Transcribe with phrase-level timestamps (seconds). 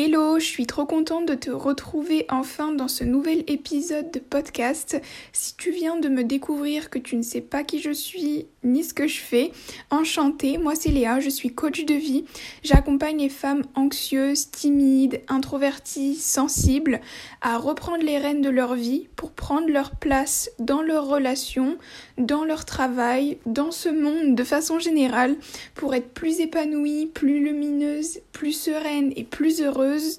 [0.00, 5.02] Hello, je suis trop contente de te retrouver enfin dans ce nouvel épisode de podcast.
[5.32, 8.84] Si tu viens de me découvrir que tu ne sais pas qui je suis ni
[8.84, 9.50] ce que je fais,
[9.90, 12.24] enchantée, moi c'est Léa, je suis coach de vie.
[12.62, 17.00] J'accompagne les femmes anxieuses, timides, introverties, sensibles
[17.40, 21.76] à reprendre les rênes de leur vie pour prendre leur place dans leurs relations,
[22.18, 25.34] dans leur travail, dans ce monde de façon générale,
[25.74, 29.60] pour être plus épanouies, plus lumineuses, plus sereines et plus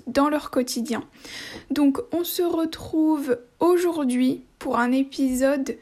[0.08, 1.04] dans leur quotidien.
[1.72, 5.77] Donc on se retrouve aujourd'hui pour un épisode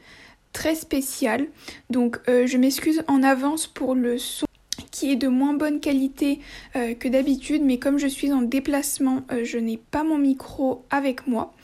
[0.52, 1.46] très spécial.
[1.90, 4.46] Donc euh, je m'excuse en avance pour le son
[4.90, 6.40] qui est de moins bonne qualité
[6.74, 10.84] euh, que d'habitude, mais comme je suis en déplacement, euh, je n'ai pas mon micro
[10.90, 11.54] avec moi.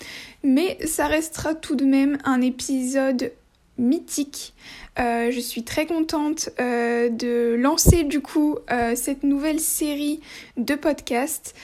[0.43, 3.32] Mais ça restera tout de même un épisode
[3.78, 4.55] mythique.
[4.98, 10.20] Euh, je suis très contente euh, de lancer du coup euh, cette nouvelle série
[10.56, 11.55] de podcasts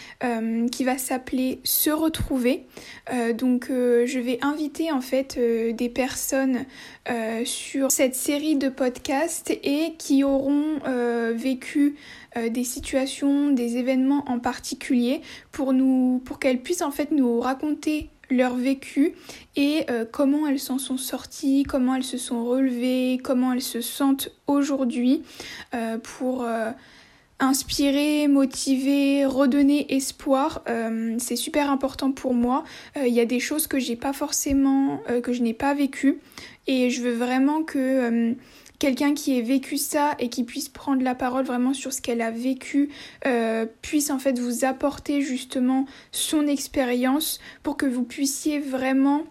[0.73, 2.67] qui va s'appeler Se retrouver.
[3.35, 6.65] donc je vais inviter en fait des personnes
[7.45, 10.81] sur cette série de podcasts et qui auront
[11.35, 11.97] vécu
[12.37, 15.73] des situations, des événements en particulier pour
[16.25, 19.13] pour qu'elles puissent en fait nous raconter leur vécu
[19.57, 23.81] et euh, comment elles s'en sont sorties, comment elles se sont relevées, comment elles se
[23.81, 25.23] sentent aujourd'hui
[25.75, 26.71] euh, pour euh,
[27.39, 30.63] inspirer, motiver, redonner espoir.
[31.19, 32.65] c'est super important pour moi.
[32.97, 36.19] Il y a des choses que j'ai pas forcément, que je n'ai pas vécues
[36.67, 38.37] et je veux vraiment que
[38.81, 42.23] quelqu'un qui ait vécu ça et qui puisse prendre la parole vraiment sur ce qu'elle
[42.23, 42.89] a vécu
[43.27, 49.23] euh, puisse en fait vous apporter justement son expérience pour que vous puissiez vraiment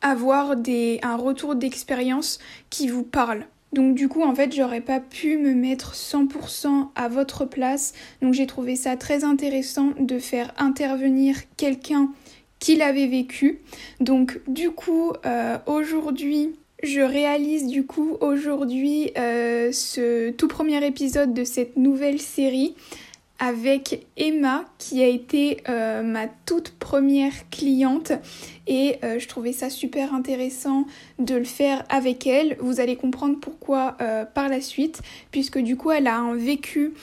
[0.00, 2.38] avoir des, un retour d'expérience
[2.70, 3.44] qui vous parle.
[3.72, 8.32] Donc du coup en fait j'aurais pas pu me mettre 100% à votre place donc
[8.34, 12.10] j'ai trouvé ça très intéressant de faire intervenir quelqu'un
[12.60, 13.60] qui l'avait vécu.
[13.98, 21.32] Donc du coup euh, aujourd'hui je réalise du coup aujourd'hui euh, ce tout premier épisode
[21.32, 22.74] de cette nouvelle série
[23.38, 28.12] avec Emma qui a été euh, ma toute première cliente
[28.66, 30.86] et euh, je trouvais ça super intéressant
[31.18, 32.56] de le faire avec elle.
[32.60, 33.96] Vous allez comprendre pourquoi
[34.34, 36.94] par la suite puisque du coup elle a un vécu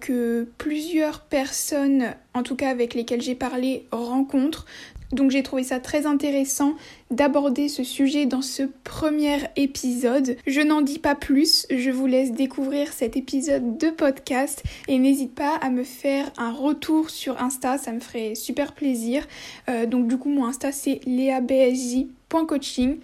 [0.00, 4.66] que plusieurs personnes en tout cas avec lesquelles j'ai parlé rencontrent.
[5.14, 6.74] Donc j'ai trouvé ça très intéressant
[7.12, 10.36] d'aborder ce sujet dans ce premier épisode.
[10.44, 15.32] Je n'en dis pas plus, je vous laisse découvrir cet épisode de podcast et n'hésite
[15.32, 19.24] pas à me faire un retour sur Insta, ça me ferait super plaisir.
[19.68, 22.96] Euh, donc du coup mon Insta c'est leabsj.coaching.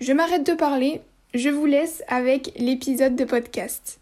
[0.00, 1.00] Je m'arrête de parler,
[1.32, 3.97] je vous laisse avec l'épisode de podcast.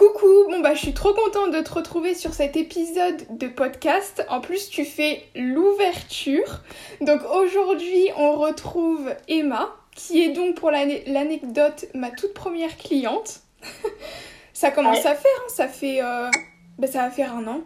[0.00, 4.24] Coucou, bon bah je suis trop contente de te retrouver sur cet épisode de podcast.
[4.30, 6.60] En plus tu fais l'ouverture.
[7.02, 13.40] Donc aujourd'hui on retrouve Emma, qui est donc pour l'anecdote ma toute première cliente.
[14.54, 15.52] ça commence à faire, hein.
[15.54, 16.30] ça fait euh,
[16.78, 17.60] bah, ça va faire un an.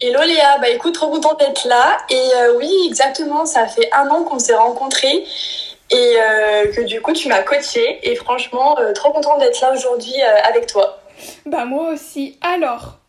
[0.00, 1.96] Hello Léa, bah écoute trop contente d'être là.
[2.10, 5.24] Et euh, oui exactement, ça fait un an qu'on s'est rencontrés
[5.92, 10.20] et euh, que du coup tu m'as coachée et franchement trop contente d'être là aujourd'hui
[10.22, 10.96] avec toi.
[11.46, 12.38] Bah moi aussi.
[12.40, 13.00] Alors,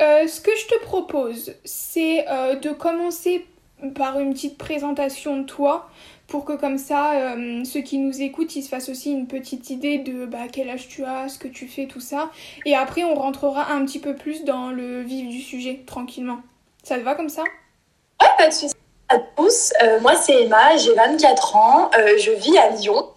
[0.00, 3.46] euh, ce que je te propose, c'est euh, de commencer
[3.94, 5.88] par une petite présentation de toi
[6.28, 9.68] pour que comme ça, euh, ceux qui nous écoutent, ils se fassent aussi une petite
[9.68, 12.30] idée de bah, quel âge tu as, ce que tu fais, tout ça.
[12.64, 16.38] Et après, on rentrera un petit peu plus dans le vif du sujet, tranquillement.
[16.82, 17.42] Ça te va comme ça?
[17.42, 18.74] Ouais, pas de soucis.
[19.08, 23.08] À tous, moi c'est Emma, j'ai 24 ans, je vis à Lyon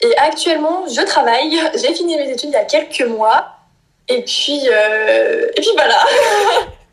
[0.00, 1.60] et actuellement je travaille.
[1.74, 3.51] J'ai fini mes études il y a quelques mois
[4.08, 5.98] et puis, euh, et puis voilà.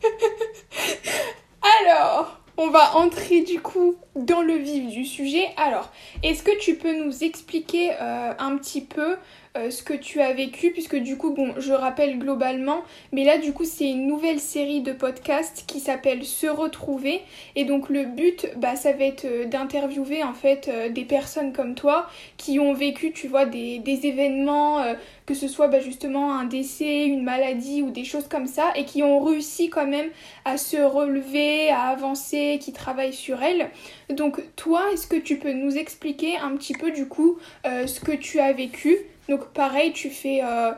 [1.82, 5.50] Alors, on va entrer du coup dans le vif du sujet.
[5.58, 5.90] Alors,
[6.24, 9.18] est-ce que tu peux nous expliquer euh, un petit peu
[9.58, 13.40] euh, ce que tu as vécu, puisque du coup, bon, je rappelle globalement, mais là,
[13.40, 17.22] du coup, c'est une nouvelle série de podcasts qui s'appelle Se retrouver.
[17.56, 21.52] Et donc, le but, bah, ça va être euh, d'interviewer en fait euh, des personnes
[21.52, 22.08] comme toi
[22.38, 24.84] qui ont vécu, tu vois, des, des événements,
[25.26, 28.86] que ce soit bah, justement un décès, une maladie ou des choses comme ça, et
[28.86, 30.10] qui ont réussi quand même
[30.46, 33.72] à se relever, à avancer, qui travaillent sur elles.
[34.12, 38.12] Donc, toi, est-ce que tu peux nous expliquer un petit peu, du coup, ce que
[38.12, 38.98] tu as vécu
[39.30, 40.72] donc pareil, tu fais euh,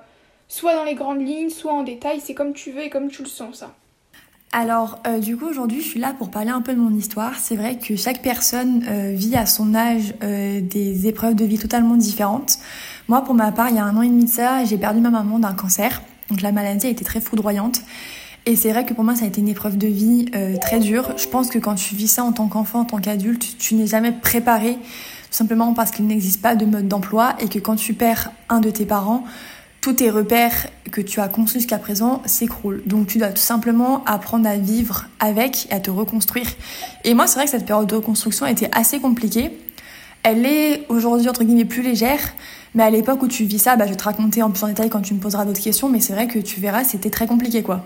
[0.47, 3.23] soit dans les grandes lignes, soit en détail, c'est comme tu veux et comme tu
[3.23, 3.73] le sens ça.
[4.53, 7.35] Alors euh, du coup aujourd'hui je suis là pour parler un peu de mon histoire.
[7.39, 11.95] C'est vrai que chaque personne euh, vit à son âge des épreuves de vie totalement
[11.95, 12.57] différentes.
[13.07, 14.99] Moi pour ma part il y a un an et demi de ça j'ai perdu
[14.99, 16.01] ma maman d'un cancer.
[16.29, 17.81] Donc la maladie a été très foudroyante.
[18.45, 20.25] Et c'est vrai que pour moi, ça a été une épreuve de vie
[20.61, 21.15] très dure.
[21.15, 23.85] Je pense que quand tu vis ça en tant qu'enfant, en tant qu'adulte, tu n'es
[23.85, 24.79] jamais préparé,
[25.31, 28.69] simplement parce qu'il n'existe pas de mode d'emploi et que quand tu perds un de
[28.69, 29.23] tes parents,
[29.81, 32.81] tous tes repères que tu as conçus jusqu'à présent s'écroulent.
[32.85, 36.47] Donc tu dois tout simplement apprendre à vivre avec et à te reconstruire.
[37.03, 39.51] Et moi, c'est vrai que cette période de reconstruction a été assez compliquée.
[40.21, 42.19] Elle est aujourd'hui, entre guillemets, plus légère.
[42.75, 44.67] Mais à l'époque où tu vis ça, bah, je vais te raconter en plus en
[44.67, 45.89] détail quand tu me poseras d'autres questions.
[45.89, 47.83] Mais c'est vrai que tu verras, c'était très compliqué, quoi.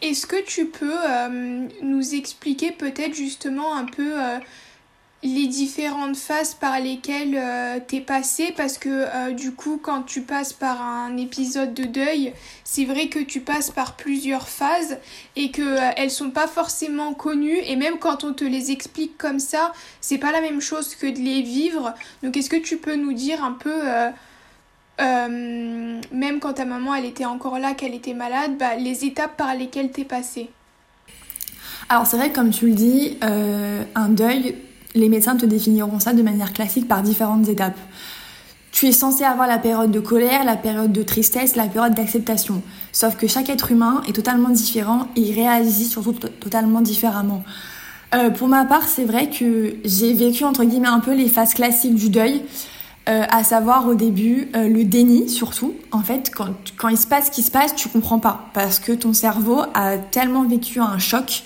[0.00, 4.38] Est-ce que tu peux euh, nous expliquer peut-être justement un peu euh,
[5.24, 10.22] les différentes phases par lesquelles euh, t'es passé parce que euh, du coup quand tu
[10.22, 12.32] passes par un épisode de deuil
[12.62, 14.98] c'est vrai que tu passes par plusieurs phases
[15.34, 19.18] et que euh, elles sont pas forcément connues et même quand on te les explique
[19.18, 21.94] comme ça c'est pas la même chose que de les vivre.
[22.22, 23.82] Donc est-ce que tu peux nous dire un peu
[25.00, 29.54] même quand ta maman elle était encore là qu'elle était malade bah, les étapes par
[29.56, 30.48] lesquelles t'es passé?
[31.88, 34.54] Alors c'est vrai comme tu le dis un deuil
[34.94, 37.78] les médecins te définiront ça de manière classique par différentes étapes.
[38.70, 42.62] Tu es censé avoir la période de colère, la période de tristesse, la période d'acceptation.
[42.92, 47.42] Sauf que chaque être humain est totalement différent et il réagit surtout totalement différemment.
[48.14, 51.54] Euh, pour ma part, c'est vrai que j'ai vécu entre guillemets un peu les phases
[51.54, 52.42] classiques du deuil,
[53.08, 55.74] euh, à savoir au début euh, le déni surtout.
[55.90, 58.78] En fait, quand, quand il se passe ce qui se passe, tu comprends pas parce
[58.78, 61.42] que ton cerveau a tellement vécu un choc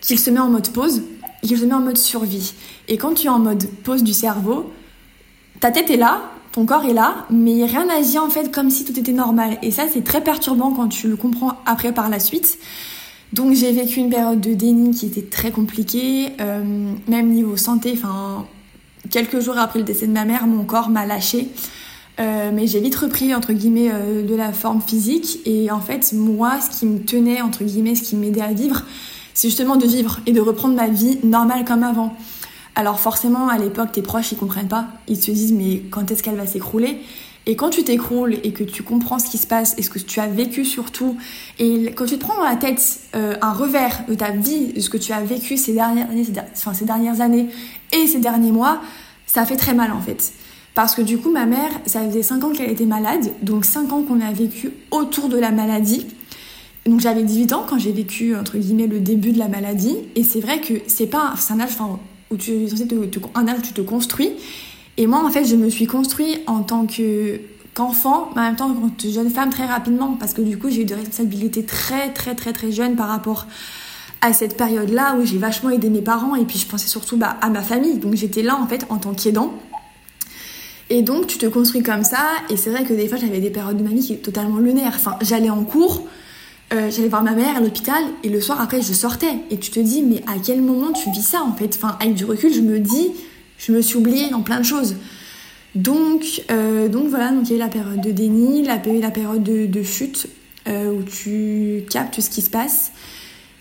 [0.00, 1.02] qu'il se met en mode pause
[1.44, 2.54] il se met en mode survie.
[2.88, 4.72] Et quand tu es en mode pause du cerveau,
[5.60, 8.84] ta tête est là, ton corps est là, mais rien n'agit en fait comme si
[8.84, 9.58] tout était normal.
[9.62, 12.58] Et ça, c'est très perturbant quand tu le comprends après par la suite.
[13.32, 17.92] Donc j'ai vécu une période de déni qui était très compliquée, euh, même niveau santé.
[17.96, 18.46] Enfin,
[19.10, 21.48] quelques jours après le décès de ma mère, mon corps m'a lâché.
[22.20, 26.12] Euh, mais j'ai vite repris entre guillemets euh, de la forme physique et en fait
[26.12, 28.84] moi ce qui me tenait entre guillemets ce qui m'aidait à vivre
[29.34, 32.16] c'est justement de vivre et de reprendre ma vie normale comme avant.
[32.74, 34.88] Alors forcément, à l'époque, tes proches, ils comprennent pas.
[35.06, 37.00] Ils se disent, mais quand est-ce qu'elle va s'écrouler?
[37.46, 39.98] Et quand tu t'écroules et que tu comprends ce qui se passe et ce que
[39.98, 41.16] tu as vécu surtout,
[41.58, 44.80] et quand tu te prends dans la tête euh, un revers de ta vie, de
[44.80, 47.48] ce que tu as vécu ces dernières années, enfin, ces dernières années
[47.92, 48.80] et ces derniers mois,
[49.26, 50.32] ça fait très mal en fait.
[50.74, 53.92] Parce que du coup, ma mère, ça faisait 5 ans qu'elle était malade, donc 5
[53.92, 56.06] ans qu'on a vécu autour de la maladie.
[56.86, 60.24] Donc j'avais 18 ans quand j'ai vécu entre guillemets le début de la maladie et
[60.24, 61.76] c'est vrai que c'est pas un âge
[62.30, 62.94] où tu es censé te,
[63.34, 64.30] un âge où tu te construis.
[64.96, 67.40] Et moi en fait je me suis construit en tant que
[67.74, 70.82] qu'enfant mais en même temps que jeune femme très rapidement parce que du coup j'ai
[70.82, 73.46] eu des responsabilités très très très très jeunes par rapport
[74.20, 77.16] à cette période là où j'ai vachement aidé mes parents et puis je pensais surtout
[77.16, 77.98] bah, à ma famille.
[77.98, 79.52] Donc j'étais là en fait en tant qu'aidant.
[80.90, 82.22] Et donc tu te construis comme ça.
[82.48, 84.58] Et c'est vrai que des fois j'avais des périodes de ma vie qui étaient totalement
[84.58, 84.92] lunaires.
[84.94, 86.06] Enfin j'allais en cours
[86.74, 89.36] euh, j'allais voir ma mère à l'hôpital et le soir après je sortais.
[89.50, 91.76] Et tu te dis mais à quel moment tu vis ça en fait?
[91.76, 93.12] Enfin avec du recul je me dis
[93.58, 94.96] je me suis oubliée dans plein de choses.
[95.74, 99.10] Donc euh, donc voilà donc il y a eu la période de déni la, la
[99.10, 100.26] période de, chute
[100.66, 102.92] euh, où tu captes ce qui se passe.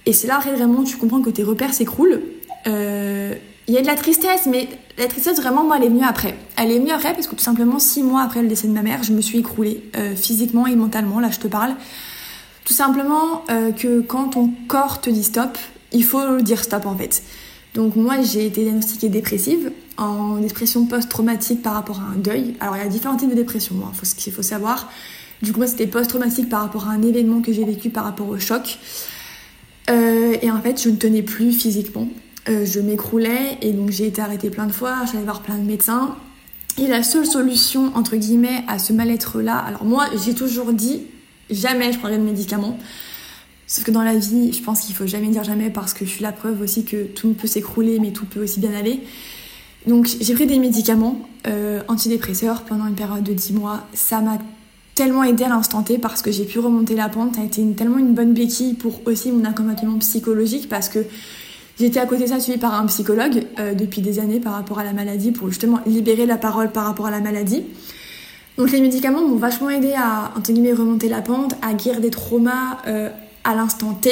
[0.05, 2.21] Et c'est là vraiment tu comprends que tes repères s'écroulent.
[2.65, 4.67] Il y a de la tristesse mais
[4.97, 6.35] la tristesse vraiment moi elle est venue après.
[6.57, 8.81] Elle est venue après parce que tout simplement six mois après le décès de ma
[8.81, 9.83] mère je me suis écroulée
[10.15, 11.19] physiquement et mentalement.
[11.19, 11.75] Là je te parle
[12.65, 15.57] tout simplement euh, que quand ton corps te dit stop,
[15.91, 17.23] il faut dire stop en fait.
[17.73, 22.55] Donc moi j'ai été diagnostiquée dépressive en dépression post-traumatique par rapport à un deuil.
[22.59, 24.89] Alors il y a différents types de dépression, hein, faut, ce qu'il faut savoir.
[25.41, 28.29] Du coup moi c'était post-traumatique par rapport à un événement que j'ai vécu par rapport
[28.29, 28.79] au choc.
[29.89, 32.07] Euh, et en fait je ne tenais plus physiquement.
[32.49, 35.65] Euh, je m'écroulais et donc j'ai été arrêtée plein de fois, j'allais voir plein de
[35.65, 36.15] médecins.
[36.77, 41.03] Et la seule solution entre guillemets à ce mal-être là, alors moi j'ai toujours dit
[41.49, 42.77] jamais je prendrai de médicaments.
[43.67, 46.09] Sauf que dans la vie, je pense qu'il faut jamais dire jamais parce que je
[46.11, 49.01] suis la preuve aussi que tout peut s'écrouler, mais tout peut aussi bien aller.
[49.87, 53.87] Donc j'ai pris des médicaments euh, antidépresseurs pendant une période de 10 mois.
[53.93, 54.37] Ça m'a
[54.95, 57.35] tellement aidé à l'instant T parce que j'ai pu remonter la pente.
[57.35, 60.99] Ça a été tellement une bonne béquille pour aussi mon accompagnement psychologique parce que
[61.79, 64.79] j'étais à côté de ça suivi par un psychologue euh, depuis des années par rapport
[64.79, 67.63] à la maladie pour justement libérer la parole par rapport à la maladie.
[68.57, 72.11] Donc les médicaments m'ont vachement aidé à, entre guillemets, remonter la pente, à guérir des
[72.11, 73.09] traumas euh,
[73.43, 74.11] à l'instant T.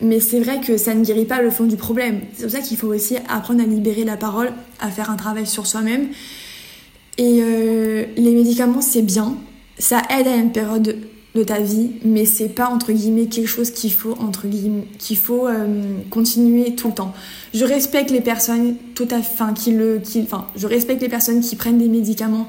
[0.00, 2.22] Mais c'est vrai que ça ne guérit pas le fond du problème.
[2.34, 5.46] C'est pour ça qu'il faut aussi apprendre à libérer la parole, à faire un travail
[5.46, 6.08] sur soi-même.
[7.18, 9.36] Et euh, les médicaments, c'est bien.
[9.78, 10.96] Ça aide à une période
[11.34, 14.84] de ta vie, mais c'est pas entre guillemets quelque chose qu'il faut entre guillemets
[15.16, 17.14] faut euh, continuer tout le temps.
[17.54, 21.56] Je respecte les personnes tout à enfin qui le, qui, je respecte les personnes qui
[21.56, 22.48] prennent des médicaments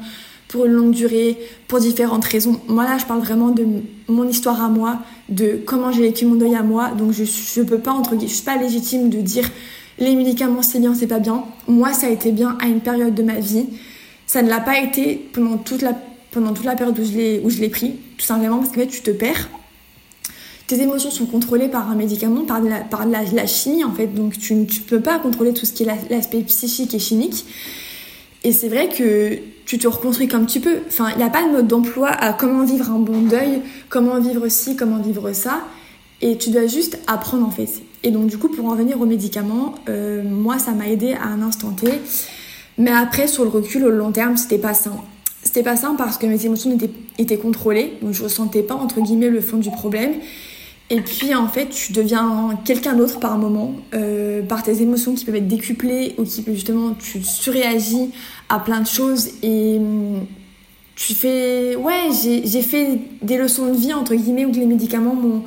[0.54, 1.36] pour une longue durée,
[1.68, 2.62] pour différentes raisons.
[2.68, 3.66] Moi là, je parle vraiment de
[4.08, 6.92] mon histoire à moi, de comment j'ai vécu mon deuil à moi.
[6.92, 9.50] Donc je, je peux pas entre je suis pas légitime de dire
[9.98, 11.44] les médicaments c'est bien, c'est pas bien.
[11.68, 13.66] Moi, ça a été bien à une période de ma vie.
[14.28, 15.94] Ça ne l'a pas été pendant toute la
[16.30, 19.10] pendant toute la période où je l'ai pris, tout simplement parce que fait, tu te
[19.10, 19.50] perds.
[20.68, 24.38] Tes émotions sont contrôlées par un médicament, par la, par la, chimie en fait, donc
[24.38, 27.44] tu ne peux pas contrôler tout ce qui est l'aspect psychique et chimique.
[28.44, 30.80] Et c'est vrai que tu te reconstruis comme tu peux.
[30.88, 34.20] Enfin, il n'y a pas de mode d'emploi à comment vivre un bon deuil, comment
[34.20, 35.62] vivre ci, comment vivre ça.
[36.22, 37.70] Et tu dois juste apprendre en fait.
[38.04, 41.26] Et donc du coup, pour en venir aux médicaments, euh, moi, ça m'a aidé à
[41.28, 41.88] un instant T.
[42.78, 44.96] Mais après, sur le recul, au long terme, c'était pas sain.
[45.44, 46.78] C'était pas sain parce que mes émotions
[47.18, 50.14] étaient, contrôlées, donc je ressentais pas entre guillemets le fond du problème.
[50.90, 55.26] Et puis en fait, tu deviens quelqu'un d'autre par moment, euh, par tes émotions qui
[55.26, 58.12] peuvent être décuplées ou qui justement, tu surréagis
[58.50, 60.26] à plein de choses et hum,
[60.96, 65.44] tu fais, ouais, j'ai fait des leçons de vie entre guillemets où les médicaments m'ont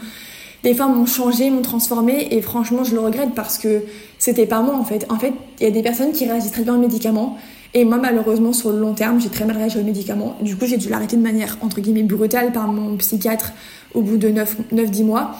[0.66, 3.82] des fois m'ont changé, m'ont transformé et franchement je le regrette parce que
[4.18, 5.06] c'était pas moi en fait.
[5.10, 7.38] En fait, il y a des personnes qui réagissent très bien aux médicaments
[7.72, 10.34] et moi malheureusement sur le long terme j'ai très mal réagi aux médicaments.
[10.40, 13.52] Du coup j'ai dû l'arrêter de manière entre guillemets brutale par mon psychiatre
[13.96, 15.32] au bout de 9-10 mois.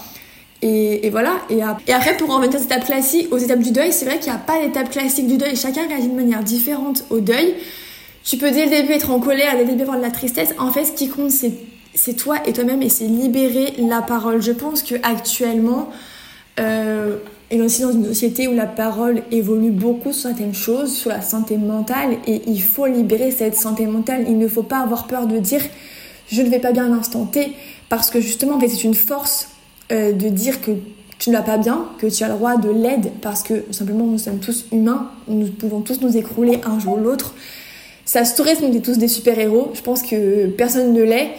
[0.63, 1.35] Et, voilà.
[1.51, 4.33] Et, après, pour en revenir aux étapes classiques, aux étapes du deuil, c'est vrai qu'il
[4.33, 5.55] n'y a pas d'étape classique du deuil.
[5.55, 7.55] Chacun réagit de manière différente au deuil.
[8.25, 10.49] Tu peux dès le début être en colère, dès le début avoir de la tristesse.
[10.59, 11.53] En fait, ce qui compte, c'est
[11.97, 14.43] c'est toi et toi-même et c'est libérer la parole.
[14.43, 15.89] Je pense que actuellement,
[16.61, 17.17] euh,
[17.51, 21.23] et aussi dans une société où la parole évolue beaucoup sur certaines choses, sur la
[21.23, 24.25] santé mentale, et il faut libérer cette santé mentale.
[24.29, 25.63] Il ne faut pas avoir peur de dire
[26.31, 27.53] je ne vais pas bien à l'instant T,
[27.89, 29.49] parce que justement, c'est une force
[29.93, 30.73] euh, de dire que
[31.19, 34.05] tu ne vas pas bien, que tu as le droit de l'aide, parce que simplement
[34.05, 37.35] nous sommes tous humains, nous pouvons tous nous écrouler un jour ou l'autre.
[38.05, 41.31] Ça se trouve, on est tous des super-héros, je pense que personne ne l'est,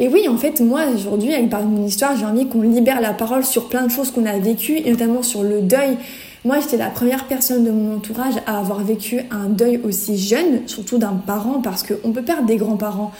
[0.00, 3.12] et oui, en fait, moi, aujourd'hui, avec par mon histoire, j'ai envie qu'on libère la
[3.12, 5.96] parole sur plein de choses qu'on a vécues, et notamment sur le deuil.
[6.44, 10.66] Moi, j'étais la première personne de mon entourage à avoir vécu un deuil aussi jeune,
[10.66, 13.12] surtout d'un parent, parce qu'on peut perdre des grands-parents.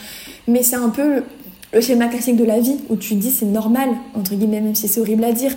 [0.47, 1.23] Mais c'est un peu
[1.73, 4.87] le schéma classique de la vie, où tu dis c'est normal, entre guillemets, même si
[4.87, 5.51] c'est horrible à dire.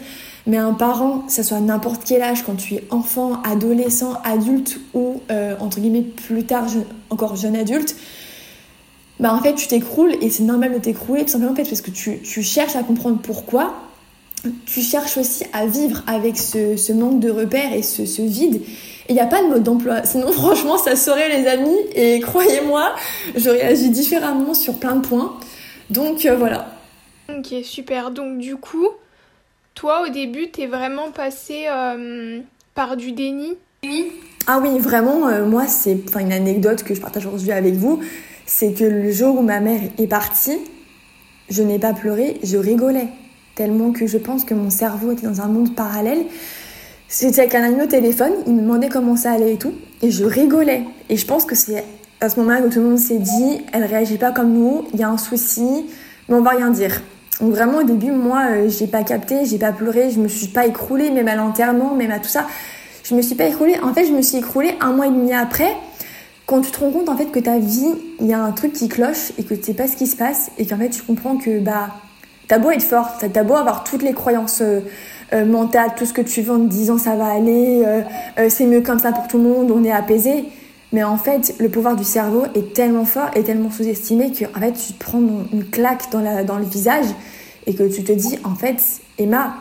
[0.47, 4.81] Mais un parent, que ce soit n'importe quel âge, quand tu es enfant, adolescent, adulte,
[4.95, 6.67] ou, euh, entre guillemets, plus tard,
[7.11, 7.95] encore jeune adulte,
[9.21, 12.43] bah en fait tu t'écroules et c'est normal de t'écrouler tout simplement parce que tu,
[12.43, 13.75] cherches à comprendre pourquoi.
[14.67, 18.63] Tu cherches aussi à vivre avec ce, ce manque de repères et ce, ce vide.
[19.09, 20.05] Il n'y a pas de mode d'emploi.
[20.05, 21.77] Sinon, franchement, ça serait les amis.
[21.95, 22.95] Et croyez-moi,
[23.37, 25.39] je réagis différemment sur plein de points.
[25.91, 26.69] Donc euh, voilà.
[27.29, 28.11] Ok, super.
[28.11, 28.89] Donc du coup,
[29.75, 32.41] toi au début, t'es vraiment passé euh,
[32.75, 33.57] par du déni?
[34.47, 38.01] Ah oui, vraiment, euh, moi, c'est une anecdote que je partage aujourd'hui avec vous
[38.49, 40.59] c'est que le jour où ma mère est partie,
[41.51, 43.09] je n'ai pas pleuré, je rigolais.
[43.55, 46.25] Tellement que je pense que mon cerveau était dans un monde parallèle.
[47.11, 49.73] C'était avec un ami au téléphone, il me demandait comment ça allait et tout,
[50.03, 50.85] et je rigolais.
[51.09, 51.83] Et je pense que c'est
[52.21, 55.01] à ce moment-là que tout le monde s'est dit, elle réagit pas comme nous, il
[55.01, 55.87] y a un souci,
[56.29, 57.01] mais on va rien dire.
[57.41, 60.49] Donc vraiment au début, moi, euh, j'ai pas capté, j'ai pas pleuré, je me suis
[60.49, 62.47] pas écroulée, même à l'enterrement, même à tout ça.
[63.05, 63.79] Je me suis pas écroulée.
[63.83, 65.75] En fait, je me suis écroulée un mois et demi après
[66.49, 68.73] quand tu te rends compte en fait que ta vie, il y a un truc
[68.73, 71.03] qui cloche et que tu sais pas ce qui se passe et qu'en fait tu
[71.03, 71.91] comprends que bah
[72.49, 74.63] t'as beau être forte, t'as beau avoir toutes les croyances
[75.33, 78.03] euh, euh, mentales, tout ce que tu veux en te disant ça va aller, euh,
[78.49, 80.45] c'est mieux comme ça pour tout le monde, on est apaisé.
[80.93, 84.61] Mais en fait, le pouvoir du cerveau est tellement fort et tellement sous-estimé que en
[84.61, 85.21] fait tu te prends
[85.53, 87.07] une claque dans, la, dans le visage
[87.67, 88.83] et que tu te dis en fait
[89.19, 89.55] Emma,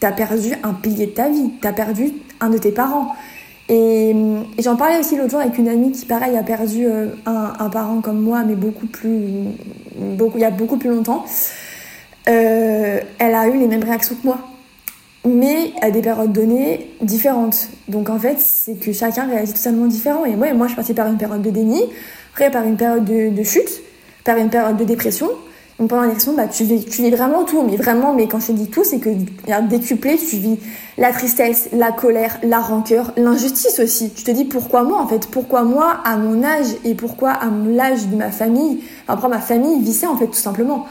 [0.00, 3.14] t'as perdu un pilier de ta vie, t'as perdu un de tes parents.
[3.68, 4.14] Et,
[4.58, 8.00] j'en parlais aussi l'autre jour avec une amie qui, pareil, a perdu euh, un, parent
[8.00, 9.20] comme moi, mais beaucoup plus,
[9.96, 11.24] beaucoup, il y a beaucoup plus longtemps.
[12.28, 14.38] Euh, elle a eu les mêmes réactions que moi,
[15.24, 17.68] mais à des périodes données différentes.
[17.88, 20.24] Donc en fait, c'est que chacun réagit totalement différent.
[20.24, 21.82] Et moi, moi, je suis partie par une période de déni,
[22.32, 23.82] après par une période de, chute,
[24.24, 25.28] par une période de dépression.
[25.78, 28.52] Donc pendant l'élection, bah, tu, vis, tu vis vraiment tout, mais vraiment, mais quand je
[28.52, 29.10] dis tout, c'est que
[29.68, 30.58] décuplé, tu vis
[30.98, 34.12] la tristesse, la colère, la rancœur, l'injustice aussi.
[34.12, 37.48] Tu te dis pourquoi moi en fait, pourquoi moi à mon âge et pourquoi à
[37.66, 40.86] l'âge de ma famille, enfin, après ma famille ça en fait tout simplement?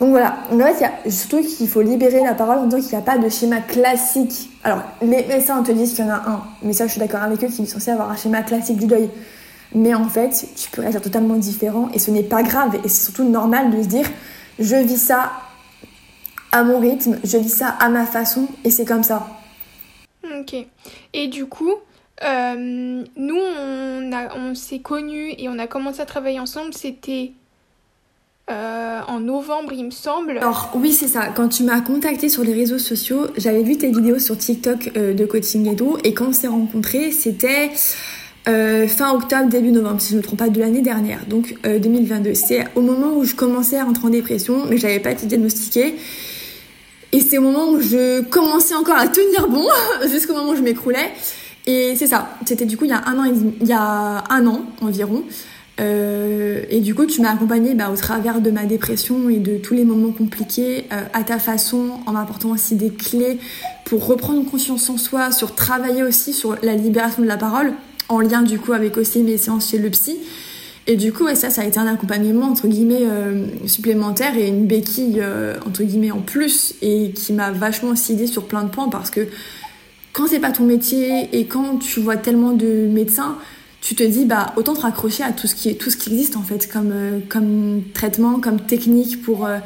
[0.00, 2.80] Donc voilà, en fait, il y a surtout qu'il faut libérer la parole en disant
[2.80, 4.50] qu'il n'y a pas de schéma classique.
[4.62, 7.22] Alors, les médecins te disent qu'il y en a un, mais ça je suis d'accord
[7.22, 9.10] avec eux qu'il est censé avoir un schéma classique du deuil.
[9.74, 12.76] Mais en fait, tu peux réagir totalement différent et ce n'est pas grave.
[12.84, 14.08] Et c'est surtout normal de se dire,
[14.58, 15.32] je vis ça
[16.52, 19.26] à mon rythme, je vis ça à ma façon et c'est comme ça.
[20.38, 20.54] Ok.
[21.12, 21.72] Et du coup,
[22.24, 23.38] Euh, nous,
[24.34, 27.30] on s'est connus et on a commencé à travailler ensemble, c'était
[28.50, 30.38] euh, en novembre, il me semble.
[30.38, 31.28] Alors oui, c'est ça.
[31.34, 35.14] Quand tu m'as contacté sur les réseaux sociaux, j'avais vu tes vidéos sur TikTok euh,
[35.14, 37.70] de coaching tout, et quand on s'est rencontrés, c'était
[38.46, 42.32] fin octobre, début novembre, si je ne me trompe pas, de l'année dernière, donc 2022.
[42.32, 45.26] C'est au moment où je commençais à rentrer en dépression, mais je n'avais pas été
[45.26, 45.96] diagnostiquée.
[47.12, 49.66] Et c'est au moment où je commençais encore à tenir bon,
[50.10, 51.12] jusqu'au moment où je m'écroulais.
[51.66, 55.24] Et c'est ça, c'était du coup il y a un an environ.
[55.80, 59.56] Euh, et du coup, tu m'as accompagnée bah, au travers de ma dépression et de
[59.58, 63.38] tous les moments compliqués euh, à ta façon, en m'apportant aussi des clés
[63.84, 67.72] pour reprendre conscience en soi, sur travailler aussi sur la libération de la parole,
[68.08, 70.16] en lien du coup avec aussi mes séances chez le psy.
[70.86, 74.48] Et du coup, et ça, ça a été un accompagnement entre guillemets euh, supplémentaire et
[74.48, 75.22] une béquille
[75.66, 79.10] entre guillemets en plus, et qui m'a vachement aussi aidé sur plein de points parce
[79.10, 79.28] que
[80.14, 83.36] quand c'est pas ton métier et quand tu vois tellement de médecins,
[83.80, 86.10] tu te dis bah autant te raccrocher à tout ce qui est tout ce qui
[86.10, 89.58] existe en fait comme euh, comme traitement, comme technique pour euh,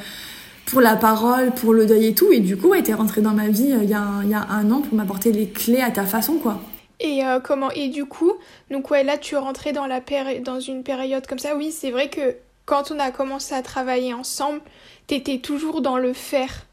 [0.66, 2.32] pour la parole, pour le deuil et tout.
[2.32, 4.34] Et du coup, ouais, t'es rentré dans ma vie euh, il y, a un, y
[4.34, 6.60] a un an pour m'apporter les clés à ta façon, quoi.
[7.00, 8.32] Et comment Et du coup,
[8.70, 10.00] donc ouais, là tu es rentré dans la
[10.44, 11.56] dans une période comme ça.
[11.56, 14.60] Oui, c'est vrai que quand on a commencé à travailler ensemble,
[15.08, 16.66] t'étais toujours dans le faire.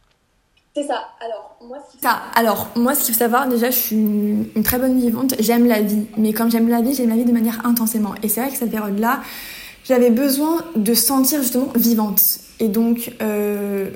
[2.02, 2.22] Ça.
[2.36, 5.36] Alors, moi, ce qu'il faut savoir, déjà, je suis une, très bonne vivante.
[5.40, 6.06] J'aime la vie.
[6.18, 8.14] Mais comme j'aime la vie, j'aime la vie de manière intensément.
[8.24, 9.22] Et c'est vrai que cette période-là,
[9.86, 12.22] j'avais besoin de sentir justement vivante.
[12.60, 13.90] Et donc, euh,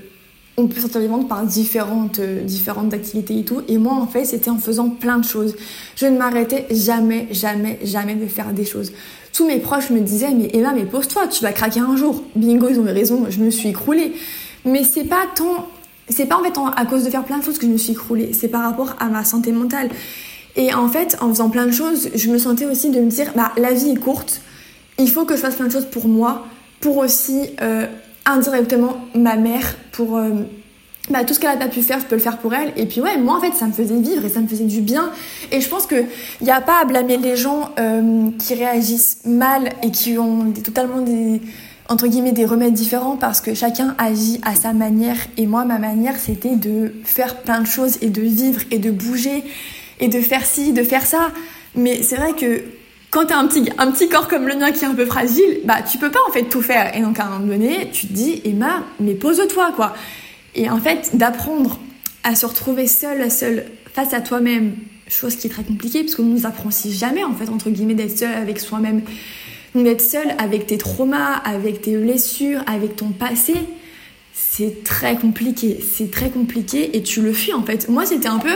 [0.58, 3.62] on peut sentir vivante par différentes, euh, différentes activités et tout.
[3.68, 5.56] Et moi, en fait, c'était en faisant plein de choses.
[5.96, 8.92] Je ne m'arrêtais jamais, jamais, jamais de faire des choses.
[9.34, 12.24] Tous mes proches me disaient, mais Emma, mais pose-toi, tu vas craquer un jour.
[12.36, 14.14] Bingo, ils ont raison, je me suis écroulée.
[14.66, 15.68] Mais c'est pas tant
[16.10, 17.94] c'est pas en fait à cause de faire plein de choses que je me suis
[17.94, 19.90] écroulée, c'est par rapport à ma santé mentale.
[20.56, 23.32] Et en fait, en faisant plein de choses, je me sentais aussi de me dire,
[23.36, 24.42] bah la vie est courte,
[25.00, 26.46] il faut que je fasse plein de choses pour moi,
[26.80, 27.88] pour aussi euh,
[28.26, 30.30] indirectement ma mère, pour euh,
[31.10, 32.72] bah, tout ce qu'elle a pas pu faire, je peux le faire pour elle.
[32.78, 34.82] Et puis ouais, moi en fait, ça me faisait vivre et ça me faisait du
[34.82, 35.12] bien.
[35.52, 36.06] Et je pense que
[36.42, 41.02] y a pas à blâmer les gens euh, qui réagissent mal et qui ont totalement
[41.02, 41.42] des
[41.94, 45.78] entre guillemets des remèdes différents parce que chacun agit à sa manière et moi ma
[45.78, 49.44] manière c'était de faire plein de choses et de vivre et de bouger
[50.00, 51.32] et de faire ci, de faire ça.
[51.76, 52.64] Mais c'est vrai que
[53.12, 55.60] quand t'as un petit, un petit corps comme le mien qui est un peu fragile,
[55.66, 56.98] bah tu peux pas en fait tout faire.
[56.98, 59.94] Et donc à un moment donné, tu te dis Emma, mais pose-toi quoi.
[60.56, 61.80] Et en fait, d'apprendre
[62.24, 64.74] à se retrouver seule, seule face à toi-même,
[65.08, 67.94] chose qui est très compliquée parce qu'on nous apprend si jamais en fait entre guillemets
[67.94, 69.04] d'être seule avec soi-même
[69.76, 73.56] d'être seule avec tes traumas, avec tes blessures, avec ton passé,
[74.34, 75.80] c'est très compliqué.
[75.82, 77.90] C'est très compliqué et tu le fuis en fait.
[77.90, 78.54] Moi, c'était un peu.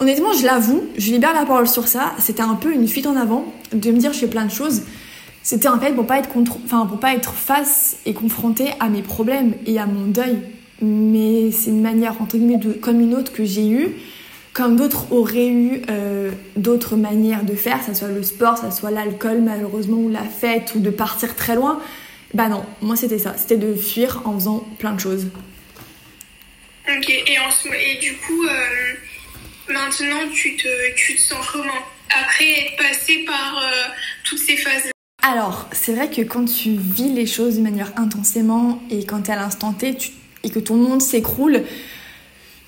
[0.00, 2.12] Honnêtement, je l'avoue, je libère la parole sur ça.
[2.18, 4.82] C'était un peu une fuite en avant de me dire je fais plein de choses.
[5.42, 8.88] C'était en fait pour pas être contre, enfin pour pas être face et confronté à
[8.88, 10.38] mes problèmes et à mon deuil.
[10.82, 13.96] Mais c'est une manière entre guillemets de, comme une autre que j'ai eue
[14.58, 18.90] comme d'autres auraient eu euh, d'autres manières de faire, ça soit le sport, ça soit
[18.90, 21.80] l'alcool malheureusement, ou la fête, ou de partir très loin,
[22.34, 25.28] bah non, moi c'était ça, c'était de fuir en faisant plein de choses.
[26.88, 30.66] Ok, et, en, et du coup, euh, maintenant tu te,
[30.96, 31.70] tu te sens comment?
[32.10, 33.84] Après être passé par euh,
[34.24, 34.90] toutes ces phases
[35.20, 39.30] alors, c'est vrai que quand tu vis les choses de manière intensément et quand tu
[39.30, 39.96] es à l'instant T
[40.44, 41.64] et que ton monde s'écroule,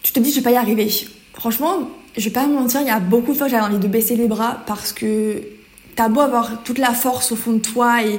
[0.03, 0.89] tu te dis je vais pas y arriver.
[1.35, 3.89] Franchement, je vais pas me mentir, il y a beaucoup de fois j'avais envie de
[3.89, 5.43] baisser les bras parce que
[5.97, 8.19] t'as beau avoir toute la force au fond de toi et,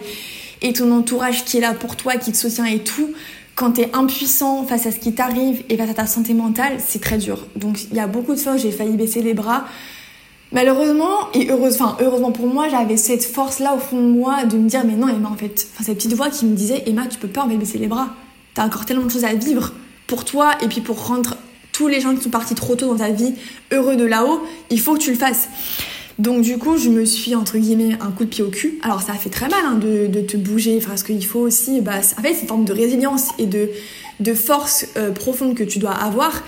[0.62, 3.12] et ton entourage qui est là pour toi, qui te soutient et tout,
[3.56, 7.02] quand t'es impuissant face à ce qui t'arrive et face à ta santé mentale, c'est
[7.02, 7.45] très dur.
[7.56, 9.65] Donc il y a beaucoup de fois où j'ai failli baisser les bras.
[10.54, 14.58] Malheureusement, et heureuse, enfin, heureusement pour moi, j'avais cette force-là au fond de moi de
[14.58, 17.08] me dire, mais non, Emma, en fait, enfin, cette petite voix qui me disait, Emma,
[17.08, 18.10] tu peux pas en baisser les bras.
[18.54, 19.71] T'as encore tellement de choses à vivre
[20.08, 21.38] pour toi et puis pour rendre
[21.72, 23.34] tous les gens qui sont partis trop tôt dans ta vie
[23.72, 25.50] heureux de là-haut, il faut que tu le fasses.
[26.20, 28.80] Donc du coup, je me suis entre guillemets un coup de pied au cul.
[28.84, 32.22] Alors ça fait très mal hein, de, te bouger, parce qu'il faut aussi, bah, en
[32.22, 33.70] fait, c'est forme de résilience et de,
[34.20, 36.44] de force euh, profonde que tu dois avoir.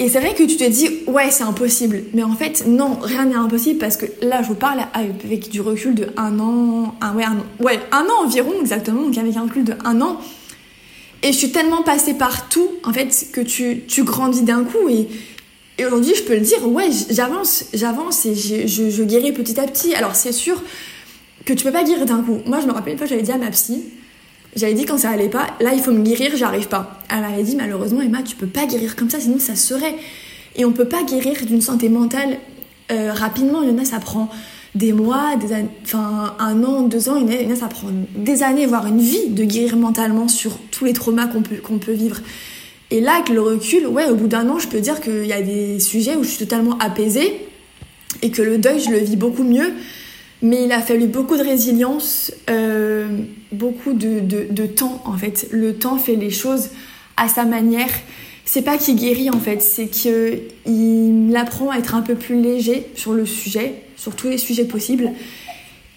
[0.00, 2.02] Et c'est vrai que tu te dis, ouais, c'est impossible.
[2.14, 5.60] Mais en fait, non, rien n'est impossible parce que là, je vous parle avec du
[5.60, 9.42] recul de un an, un, ouais, un, ouais, un an environ exactement, donc avec un
[9.42, 10.20] recul de un an.
[11.24, 14.90] Et je suis tellement passée par tout, en fait, que tu, tu grandis d'un coup.
[14.90, 15.08] Et,
[15.78, 19.64] et aujourd'hui, je peux le dire, ouais, j'avance, j'avance et je, je, guéris petit à
[19.66, 19.94] petit.
[19.94, 20.62] Alors, c'est sûr
[21.46, 22.40] que tu peux pas guérir d'un coup.
[22.44, 23.84] Moi, je me rappelle une fois, j'avais dit à ma psy,
[24.54, 27.00] j'avais dit quand ça allait pas, là, il faut me guérir, j'arrive pas.
[27.08, 29.94] Elle m'avait dit, malheureusement, Emma, tu peux pas guérir comme ça, sinon ça serait.
[30.56, 32.38] Et on peut pas guérir d'une santé mentale
[32.92, 34.28] euh, rapidement, il y en a, ça prend
[34.74, 39.00] des mois, des enfin un an, deux ans, a, ça prend des années, voire une
[39.00, 42.18] vie de guérir mentalement sur tous les traumas qu'on peut, peut vivre.
[42.90, 45.32] Et là, avec le recul, ouais, au bout d'un an, je peux dire qu'il y
[45.32, 47.46] a des sujets où je suis totalement apaisée
[48.22, 49.72] et que le deuil, je le vis beaucoup mieux.
[50.42, 53.08] Mais il a fallu beaucoup de résilience, euh,
[53.52, 55.48] beaucoup de, de, temps en fait.
[55.50, 56.68] Le temps fait les choses
[57.16, 57.88] à sa manière.
[58.44, 62.86] C'est pas qu'il guérit en fait, c'est qu'il apprend à être un peu plus léger
[62.94, 65.10] sur le sujet, sur tous les sujets possibles.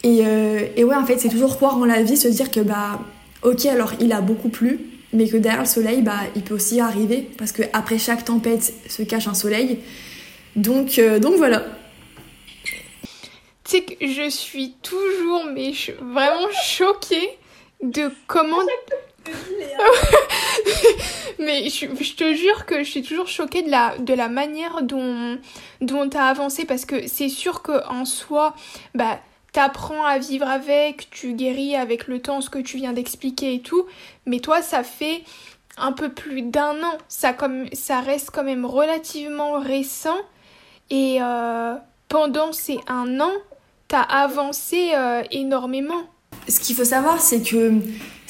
[0.03, 2.61] Et, euh, et ouais, en fait, c'est toujours croire en la vie, se dire que
[2.61, 3.01] bah,
[3.43, 4.79] ok, alors il a beaucoup plu,
[5.13, 9.03] mais que derrière le soleil, bah, il peut aussi arriver, parce qu'après chaque tempête se
[9.03, 9.79] cache un soleil.
[10.55, 11.65] Donc, euh, donc voilà.
[13.63, 17.29] Tu sais que je suis toujours, mais vraiment choquée
[17.83, 18.57] de comment.
[21.39, 25.37] mais je, te jure que je suis toujours choquée de la, de la manière dont,
[25.81, 28.55] dont tu as avancé parce que c'est sûr qu'en soi,
[28.95, 29.19] bah,
[29.51, 33.61] t'apprends à vivre avec, tu guéris avec le temps ce que tu viens d'expliquer et
[33.61, 33.85] tout,
[34.25, 35.23] mais toi ça fait
[35.77, 40.17] un peu plus d'un an, ça, comme, ça reste quand même relativement récent
[40.89, 41.75] et euh,
[42.09, 43.31] pendant ces un an,
[43.87, 46.03] t'as avancé euh, énormément.
[46.47, 47.73] Ce qu'il faut savoir, c'est que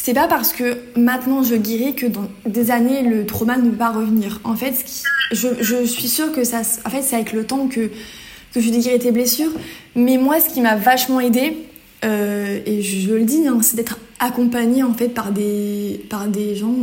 [0.07, 3.75] c'est pas parce que maintenant je guéris que dans des années le trauma ne va
[3.75, 4.39] pas revenir.
[4.45, 4.73] En fait,
[5.33, 7.91] je, je, suis sûre que ça, en fait, c'est avec le temps que
[8.53, 9.51] que je guéris tes blessures.
[9.95, 11.57] Mais moi, ce qui m'a vachement aidé,
[12.05, 16.55] euh, et je, le dis, hein, c'est d'être accompagnée en fait par des par des
[16.55, 16.73] gens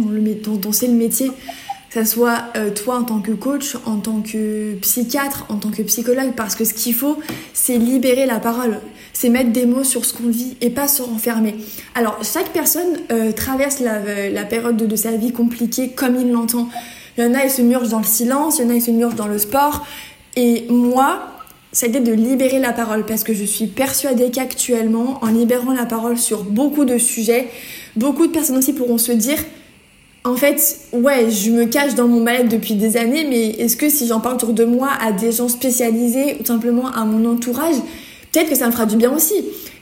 [0.45, 1.31] dont, c'est le métier
[1.89, 5.71] que ce soit euh, toi en tant que coach, en tant que psychiatre, en tant
[5.71, 7.19] que psychologue, parce que ce qu'il faut,
[7.55, 8.81] c'est libérer la parole,
[9.15, 11.55] c'est mettre des mots sur ce qu'on vit et pas se renfermer.
[11.95, 16.69] Alors, chaque personne euh, traverse la, période de, sa vie compliquée comme il l'entend.
[17.17, 18.83] Il y en a, ils se murgent dans le silence, il y en a, ils
[18.83, 19.87] se murgent dans le sport.
[20.37, 21.29] Et moi,
[21.71, 26.19] c'était de libérer la parole parce que je suis persuadée qu'actuellement, en libérant la parole
[26.19, 27.49] sur beaucoup de sujets,
[27.97, 29.39] beaucoup de personnes aussi pourront se dire
[30.27, 33.91] en fait, ouais, je me cache dans mon mal depuis des années, mais est-ce que
[33.91, 37.77] si j'en parle autour de moi à des gens spécialisés ou simplement à mon entourage,
[38.35, 39.35] peut-être que ça me fera du bien aussi.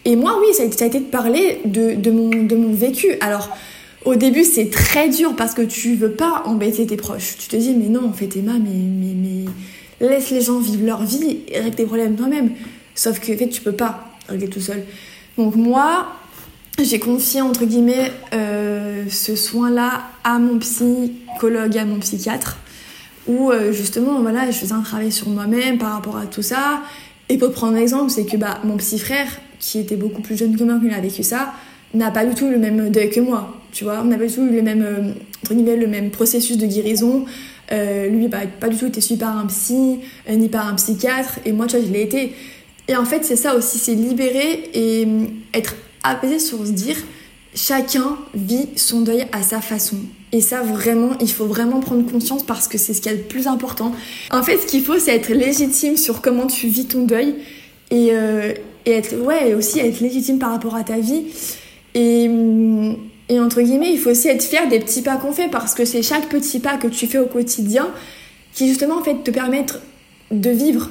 [0.04, 3.14] Et moi, oui, ça a été, de parler de, mon, vécu.
[3.20, 3.56] Alors,
[4.04, 7.36] au début, c'est très dur parce que tu veux pas embêter tes proches.
[7.38, 9.44] Tu te dis, mais non, en fait, Emma, mais,
[10.00, 12.50] laisse les gens vivre leur vie et règle tes problèmes toi-même.
[12.94, 14.82] Sauf que, en fait, tu peux pas régler tout seul.
[15.38, 16.08] Donc, moi,
[16.82, 22.56] j'ai confié entre guillemets euh, ce soin-là à mon psychologue, à mon psychiatre,
[23.26, 26.80] où euh, justement voilà, je faisais un travail sur moi-même par rapport à tout ça.
[27.32, 29.26] Et pour prendre un exemple, c'est que bah, mon petit frère,
[29.58, 31.54] qui était beaucoup plus jeune que moi, qui a vécu ça,
[31.94, 33.56] n'a pas du tout le même deuil que moi.
[33.72, 35.14] Tu vois, on n'a pas du tout le même, euh,
[35.50, 37.24] le même processus de guérison.
[37.70, 41.38] lui, bah, pas du tout été suivi par un psy, ni par un psychiatre.
[41.46, 42.34] Et moi, tu vois, je l'ai été.
[42.86, 45.08] Et en fait, c'est ça aussi, c'est libérer et
[45.54, 46.96] être apaiser sur se dire
[47.54, 49.96] chacun vit son deuil à sa façon.
[50.32, 53.22] Et ça, vraiment, il faut vraiment prendre conscience parce que c'est ce qui est le
[53.22, 53.92] plus important.
[54.30, 57.34] En fait, ce qu'il faut, c'est être légitime sur comment tu vis ton deuil
[57.90, 58.54] et, euh,
[58.86, 61.24] être, ouais, aussi être légitime par rapport à ta vie.
[61.94, 62.30] Et,
[63.28, 65.84] et entre guillemets, il faut aussi être fier des petits pas qu'on fait parce que
[65.84, 67.88] c'est chaque petit pas que tu fais au quotidien
[68.54, 69.80] qui, justement, en fait, te permettre
[70.30, 70.90] de vivre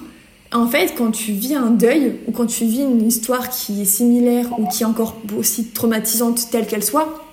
[0.54, 3.86] en fait, quand tu vis un deuil ou quand tu vis une histoire qui est
[3.86, 7.26] similaire ou qui est encore aussi traumatisante telle qu'elle soit,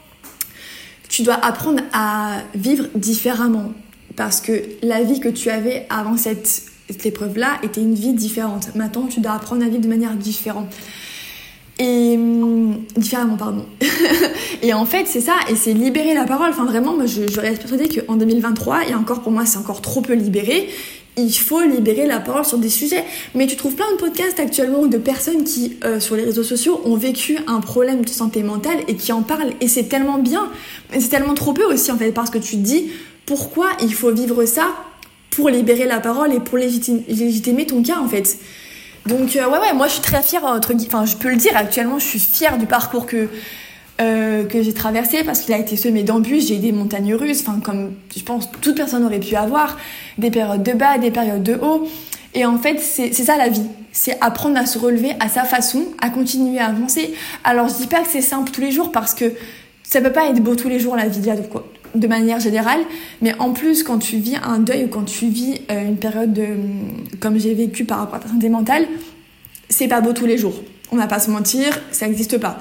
[1.09, 3.73] tu dois apprendre à vivre différemment.
[4.15, 4.53] Parce que
[4.83, 6.65] la vie que tu avais avant cette,
[7.05, 8.75] épreuve-là était une vie différente.
[8.75, 10.73] Maintenant, tu dois apprendre à vivre de manière différente.
[11.81, 13.67] Et hum, différemment, pardon.
[14.63, 16.51] et en fait, c'est ça, et c'est libérer la parole.
[16.51, 19.81] Enfin, vraiment, moi, je, je reste persuadée qu'en 2023, et encore pour moi, c'est encore
[19.81, 20.69] trop peu libéré,
[21.19, 23.05] il faut libérer la parole sur des sujets.
[23.35, 26.81] Mais tu trouves plein de podcasts actuellement de personnes qui, euh, sur les réseaux sociaux,
[26.85, 29.53] ont vécu un problème de santé mentale et qui en parlent.
[29.61, 30.49] Et c'est tellement bien.
[30.99, 32.91] C'est tellement trop peu aussi, en fait, parce que tu te dis
[33.27, 34.69] pourquoi il faut vivre ça
[35.31, 38.39] pour libérer la parole et pour légitimer ton cas, en fait?
[39.07, 41.53] Donc, euh, ouais, ouais, moi je suis très fière, entre enfin, je peux le dire
[41.57, 43.29] actuellement, je suis fière du parcours que
[44.01, 46.47] euh, que j'ai traversé parce qu'il a été semé d'embûches.
[46.47, 49.77] J'ai des montagnes russes, enfin comme je pense toute personne aurait pu avoir,
[50.19, 51.89] des périodes de bas, des périodes de haut.
[52.35, 53.67] Et en fait, c'est ça la vie.
[53.93, 57.13] C'est apprendre à se relever à sa façon, à continuer à avancer.
[57.43, 59.33] Alors je dis pas que c'est simple tous les jours parce que
[59.83, 61.21] ça peut pas être beau tous les jours la vie
[61.95, 62.81] de manière générale,
[63.23, 66.33] mais en plus quand tu vis un deuil ou quand tu vis euh, une période
[66.33, 66.47] de,
[67.19, 68.87] comme j'ai vécu par rapport à ta santé mentale,
[69.69, 70.55] c'est pas beau tous les jours.
[70.93, 72.59] On va pas se mentir, ça n'existe pas.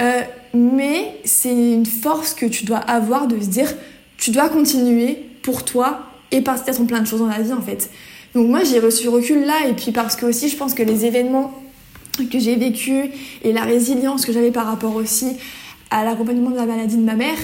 [0.00, 0.22] Euh,
[0.56, 3.72] mais c'est une force que tu dois avoir de se dire
[4.16, 7.52] tu dois continuer pour toi et parce que en plein de choses dans la vie
[7.52, 7.90] en fait.
[8.34, 11.04] Donc moi j'ai reçu recul là et puis parce que aussi je pense que les
[11.04, 11.52] événements
[12.24, 13.10] que j'ai vécu
[13.42, 15.36] et la résilience que j'avais par rapport aussi
[15.90, 17.36] à l'accompagnement de la maladie de ma mère,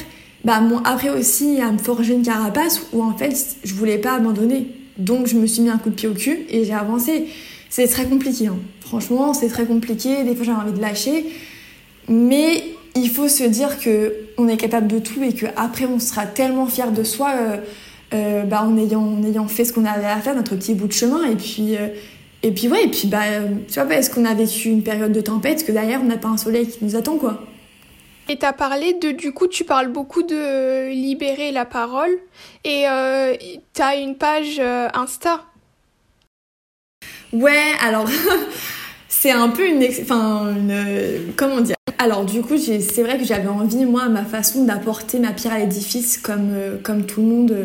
[0.44, 4.14] bah, m'ont appris aussi à me forger une carapace où en fait je voulais pas
[4.14, 4.66] abandonner.
[4.98, 7.27] Donc je me suis mis un coup de pied au cul et j'ai avancé.
[7.70, 8.59] C'est très compliqué, hein.
[8.81, 11.25] franchement c'est très compliqué, des fois j'ai envie de lâcher,
[12.09, 12.62] mais
[12.94, 16.66] il faut se dire que on est capable de tout et qu'après on sera tellement
[16.66, 17.57] fier de soi euh,
[18.14, 20.88] euh, bah, en, ayant, en ayant fait ce qu'on avait à faire, notre petit bout
[20.88, 21.76] de chemin et puis...
[21.76, 21.88] Euh,
[22.44, 23.20] et puis ouais, et puis bah,
[23.68, 26.26] tu vois, est-ce qu'on a vécu une période de tempête, que derrière on n'a pas
[26.26, 27.40] un soleil qui nous attend quoi.
[28.28, 32.18] Et t'as parlé de, du coup, tu parles beaucoup de libérer la parole.
[32.64, 33.35] Et euh,
[33.72, 35.44] t'as une page euh, Insta.
[37.33, 38.09] Ouais, alors,
[39.09, 41.76] c'est un peu une, enfin, une, comment dire?
[41.98, 45.59] Alors, du coup, c'est vrai que j'avais envie, moi, ma façon, d'apporter ma pierre à
[45.59, 47.57] l'édifice, comme, euh, comme tout le monde,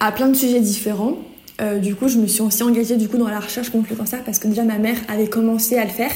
[0.00, 1.16] à plein de sujets différents.
[1.80, 4.24] du coup, je me suis aussi engagée du coup dans la recherche contre le cancer
[4.24, 6.10] parce que déjà ma mère avait commencé à le faire.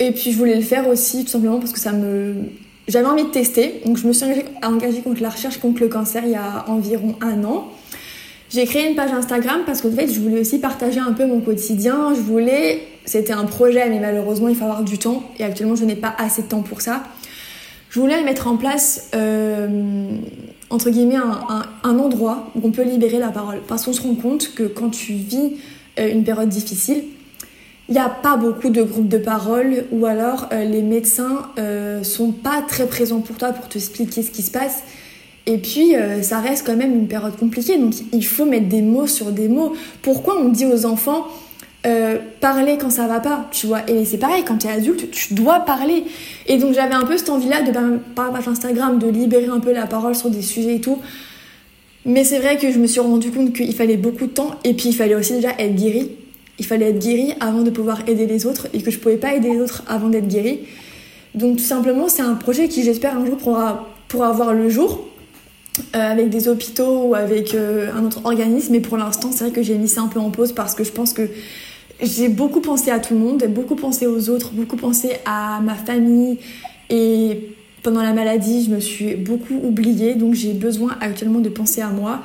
[0.00, 2.34] Et puis je voulais le faire aussi tout simplement parce que ça me,
[2.88, 4.26] j'avais envie de tester, donc je me suis
[4.62, 7.68] engagée contre la recherche contre le cancer il y a environ un an.
[8.48, 11.40] J'ai créé une page Instagram parce qu'en fait, je voulais aussi partager un peu mon
[11.40, 12.14] quotidien.
[12.14, 15.84] Je voulais, c'était un projet, mais malheureusement, il faut avoir du temps et actuellement, je
[15.84, 17.04] n'ai pas assez de temps pour ça.
[17.88, 20.10] Je voulais mettre en place, euh,
[20.70, 23.60] entre guillemets, un, endroit où on peut libérer la parole.
[23.68, 25.52] Parce qu'on se rend compte que quand tu vis
[25.98, 27.04] euh, une période difficile,
[27.88, 32.02] il n'y a pas beaucoup de groupes de parole ou alors euh, les médecins euh,
[32.02, 34.82] sont pas très présents pour toi pour te expliquer ce qui se passe.
[35.48, 39.06] Et puis ça reste quand même une période compliquée, donc il faut mettre des mots
[39.06, 39.74] sur des mots.
[40.02, 41.28] Pourquoi on dit aux enfants
[41.86, 45.10] euh, parler quand ça va pas, tu vois Et c'est pareil, quand tu es adulte,
[45.10, 46.04] tu dois parler.
[46.46, 47.72] Et donc j'avais un peu cette envie-là de
[48.14, 50.98] par page Instagram de libérer un peu la parole sur des sujets et tout.
[52.04, 54.74] Mais c'est vrai que je me suis rendu compte qu'il fallait beaucoup de temps et
[54.74, 56.10] puis il fallait aussi déjà être guéri
[56.58, 59.34] il fallait être guéri avant de pouvoir aider les autres et que je pouvais pas
[59.34, 60.60] aider les autres avant d'être guéri.
[61.34, 65.06] Donc tout simplement, c'est un projet qui j'espère un jour pourra, pourra avoir le jour
[65.94, 68.72] euh, avec des hôpitaux ou avec euh, un autre organisme.
[68.72, 70.82] Mais pour l'instant, c'est vrai que j'ai mis ça un peu en pause parce que
[70.82, 71.28] je pense que
[72.00, 75.74] j'ai beaucoup pensé à tout le monde, beaucoup pensé aux autres, beaucoup pensé à ma
[75.74, 76.38] famille
[76.90, 81.80] et pendant la maladie, je me suis beaucoup oubliée, donc j'ai besoin actuellement de penser
[81.80, 82.20] à moi.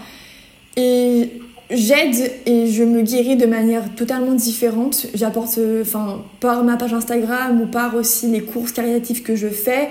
[0.75, 1.29] Et
[1.69, 5.07] j'aide et je me guéris de manière totalement différente.
[5.13, 9.49] J'apporte, euh, enfin, par ma page Instagram ou par aussi les courses caritatives que je
[9.49, 9.89] fais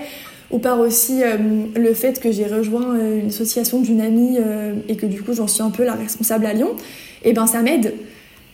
[0.51, 1.37] ou par aussi euh,
[1.75, 4.37] le fait que j'ai rejoint euh, une association d'une amie
[4.89, 6.71] et que du coup j'en suis un peu la responsable à Lyon,
[7.23, 7.93] et eh ben ça m'aide.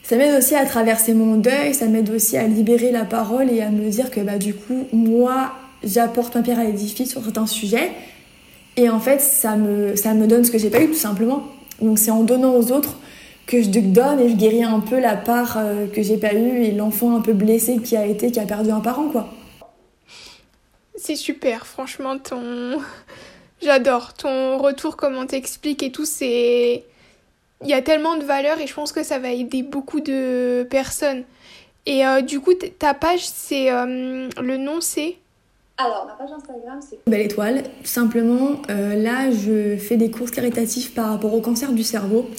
[0.08, 3.62] Ça m'aide aussi à traverser mon deuil, ça m'aide aussi à libérer la parole et
[3.62, 5.52] à me dire que bah du coup moi
[5.84, 7.92] j'apporte ma pierre à l'édifice sur certains sujets
[8.78, 11.44] et en fait ça me, ça me donne ce que j'ai pas eu tout simplement.
[11.82, 12.96] Donc c'est en donnant aux autres
[13.48, 16.64] que je donne et je guéris un peu la part euh, que j'ai pas eue
[16.64, 19.34] et l'enfant un peu blessé qui a été, qui a perdu un parent, quoi.
[20.96, 22.80] C'est super, franchement, ton.
[23.62, 26.86] J'adore ton retour, comment t'expliques et tout, c'est.
[27.64, 30.66] Il y a tellement de valeur et je pense que ça va aider beaucoup de
[30.70, 31.24] personnes.
[31.86, 33.72] Et euh, du coup, ta page, c'est.
[33.72, 35.16] Euh, le nom, c'est?
[35.78, 37.64] Alors, ma page Instagram, c'est Belle Étoile.
[37.64, 42.30] Tout simplement, là, je fais des courses caritatives par rapport au cancer du cerveau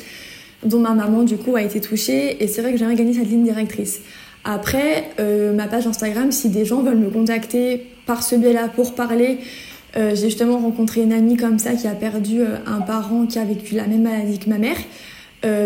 [0.64, 3.28] dont ma maman du coup a été touchée et c'est vrai que j'aimerais gagner cette
[3.28, 4.00] ligne directrice.
[4.44, 8.94] Après, euh, ma page Instagram, si des gens veulent me contacter par ce biais-là pour
[8.94, 9.42] parler, euh,
[9.98, 13.44] j'ai justement rencontré une amie comme ça qui a perdu euh, un parent qui a
[13.44, 14.76] vécu la même maladie que ma mère.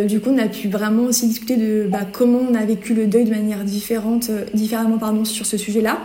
[0.07, 3.07] du coup, on a pu vraiment aussi discuter de bah, comment on a vécu le
[3.07, 5.99] deuil de manière différente, différemment pardon, sur ce sujet-là.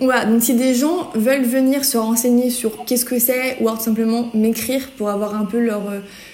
[0.00, 3.80] Voilà, donc si des gens veulent venir se renseigner sur qu'est-ce que c'est ou alors
[3.80, 5.82] simplement m'écrire pour avoir un peu leur,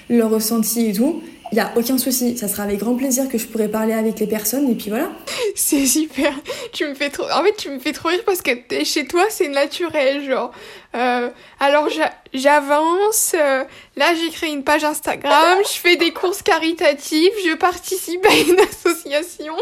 [0.08, 3.36] leur ressenti et tout, il n'y a aucun souci, ça sera avec grand plaisir que
[3.36, 5.10] je pourrai parler avec les personnes et puis voilà.
[5.56, 6.32] C'est super,
[6.72, 7.24] tu me fais trop...
[7.24, 8.50] En fait, tu me fais trop rire parce que
[8.84, 10.52] chez toi, c'est naturel, genre.
[10.94, 11.28] Euh,
[11.60, 11.88] alors
[12.32, 18.26] j'avance, euh, là j'ai créé une page Instagram, je fais des courses caritatives, je participe
[18.26, 19.54] à une association.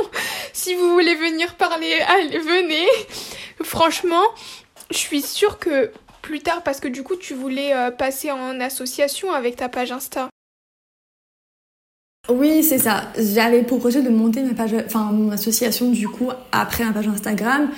[0.55, 2.87] Si vous voulez venir parler, allez, venez.
[3.63, 4.25] Franchement,
[4.91, 5.91] je suis sûre que
[6.23, 9.93] plus tard, parce que du coup tu voulais euh, passer en association avec ta page
[9.93, 10.29] Insta.
[12.29, 13.11] Oui, c'est ça.
[13.19, 17.09] J'avais pour projet de monter ma page, enfin mon association du coup après ma page
[17.09, 17.69] Instagram.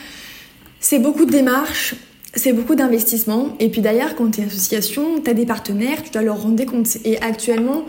[0.80, 1.94] C'est beaucoup de démarches,
[2.34, 3.56] c'est beaucoup d'investissement.
[3.60, 6.56] Et puis d'ailleurs, quand tu es association, tu as des partenaires, tu dois leur rendre
[6.56, 6.96] des comptes.
[7.04, 7.84] Et actuellement,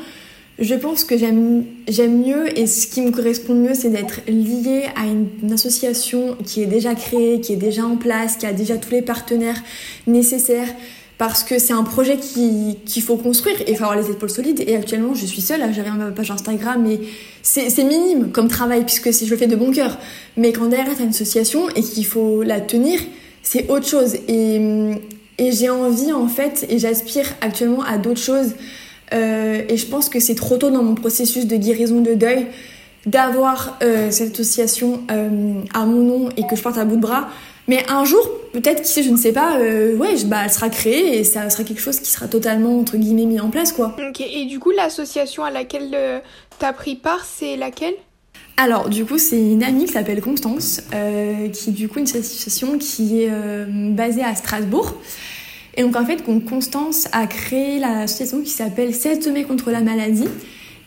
[0.59, 5.07] je pense que j'aime mieux et ce qui me correspond mieux, c'est d'être lié à
[5.07, 8.91] une, association qui est déjà créée, qui est déjà en place, qui a déjà tous
[8.91, 9.63] les partenaires
[10.05, 10.69] nécessaires
[11.21, 14.63] parce que c'est un projet qu'il faut construire et il faut avoir les épaules solides.
[14.65, 16.99] Et actuellement, je suis seule gérer ma page Instagram, mais
[17.43, 19.99] c'est minime comme travail puisque je le fais de bon cœur.
[20.35, 22.99] Mais quand derrière, tu as une association et qu'il faut la tenir,
[23.43, 24.15] c'est autre chose.
[24.27, 24.95] Et,
[25.37, 28.55] et j'ai envie, en fait, et j'aspire actuellement à d'autres choses.
[29.13, 32.47] Euh, et je pense que c'est trop tôt dans mon processus de guérison de deuil
[33.05, 37.01] d'avoir euh, cette association euh, à mon nom et que je porte à bout de
[37.01, 37.29] bras
[37.67, 40.69] mais un jour, peut-être, qui sait, je ne sais pas, euh, ouais, bah, elle sera
[40.69, 43.95] créée et ça sera quelque chose qui sera totalement, entre guillemets, mis en place, quoi.
[44.09, 46.19] Ok, et du coup, l'association à laquelle euh,
[46.59, 47.93] tu as pris part, c'est laquelle?
[48.57, 52.77] Alors, du coup, c'est une amie qui s'appelle Constance, euh, qui du coup une association
[52.77, 53.31] qui est
[53.91, 54.93] basée à Strasbourg.
[55.75, 60.27] Et donc, en fait, Constance a créé l'association qui s'appelle 7 sommets contre la maladie.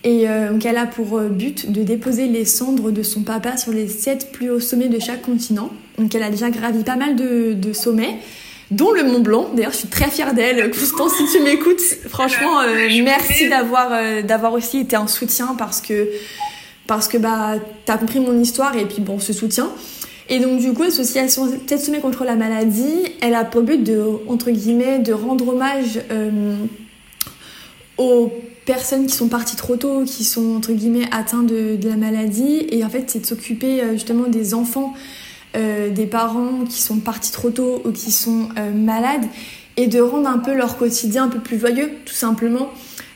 [0.04, 3.88] Et donc, elle a pour but de déposer les cendres de son papa sur les
[3.88, 5.70] 7 plus hauts sommets de chaque continent.
[5.98, 8.16] Donc elle a déjà gravi pas mal de, sommets
[8.70, 9.50] dont le Mont Blanc.
[9.54, 10.70] D'ailleurs, je suis très fière d'elle.
[10.70, 15.80] Constance, si tu m'écoutes, franchement, euh, merci d'avoir euh, d'avoir aussi été un soutien parce
[15.80, 16.08] que
[16.86, 19.70] parce que bah t'as compris mon histoire et puis bon, ce soutien.
[20.28, 24.02] Et donc du coup, l'association Tête Sommet contre la maladie, elle a pour but de
[24.26, 26.56] entre guillemets de rendre hommage euh,
[27.98, 28.32] aux
[28.66, 32.66] personnes qui sont parties trop tôt, qui sont entre guillemets atteintes de, de la maladie.
[32.70, 34.94] Et en fait, c'est de s'occuper justement des enfants
[35.56, 39.24] euh, des parents qui sont partis trop tôt ou qui sont euh, malades
[39.76, 42.70] et de rendre un peu leur quotidien un peu plus joyeux, tout simplement.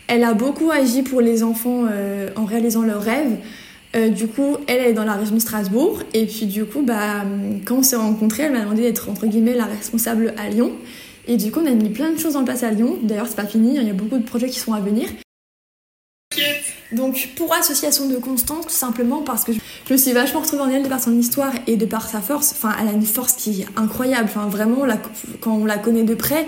[0.06, 3.38] Elle a beaucoup agi pour les enfants euh, en réalisant leurs rêves.
[4.14, 6.02] du coup, elle est dans la région de Strasbourg.
[6.14, 7.24] Et puis, du coup, bah,
[7.64, 10.72] quand on s'est rencontrés, elle m'a demandé d'être, entre guillemets, la responsable à Lyon.
[11.26, 12.98] Et du coup, on a mis plein de choses en place à Lyon.
[13.02, 15.08] D'ailleurs, c'est pas fini, il y a beaucoup de projets qui sont à venir.
[16.92, 20.70] Donc pour Association de Constance, tout simplement parce que je me suis vachement retrouvée en
[20.70, 22.52] elle de par son histoire et de par sa force.
[22.52, 24.24] Enfin, elle a une force qui est incroyable.
[24.24, 24.86] Enfin, vraiment,
[25.40, 26.46] quand on la connaît de près,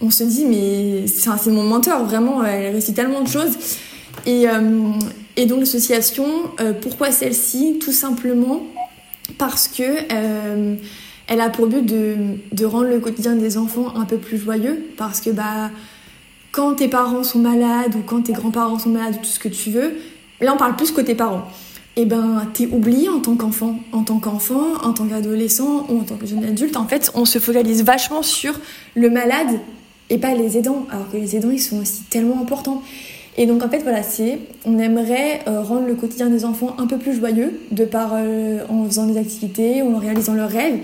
[0.00, 3.56] on se dit, mais c'est mon mentor, vraiment, elle réussit tellement de choses.
[4.24, 4.92] Et, euh,
[5.36, 6.26] et donc l'association,
[6.60, 7.78] euh, pourquoi celle-ci?
[7.80, 8.62] Tout simplement
[9.38, 10.76] parce que euh,
[11.26, 12.16] elle a pour but de,
[12.52, 15.70] de rendre le quotidien des enfants un peu plus joyeux, parce que bah
[16.56, 19.48] quand tes parents sont malades ou quand tes grands-parents sont malades ou tout ce que
[19.48, 19.94] tu veux,
[20.40, 21.46] là on parle plus côté parents.
[21.98, 23.78] Et eh ben, t'es oublié en tant qu'enfant.
[23.92, 27.24] En tant qu'enfant, en tant qu'adolescent ou en tant que jeune adulte, en fait, on
[27.24, 28.58] se focalise vachement sur
[28.94, 29.60] le malade
[30.10, 30.86] et pas les aidants.
[30.90, 32.82] Alors que les aidants, ils sont aussi tellement importants.
[33.38, 36.86] Et donc, en fait, voilà, c'est, on aimerait euh, rendre le quotidien des enfants un
[36.86, 40.80] peu plus joyeux, de par euh, en faisant des activités ou en réalisant leurs rêves.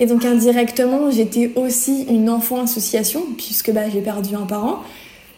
[0.00, 4.82] Et donc, indirectement, j'étais aussi une enfant association, puisque bah, j'ai perdu un parent.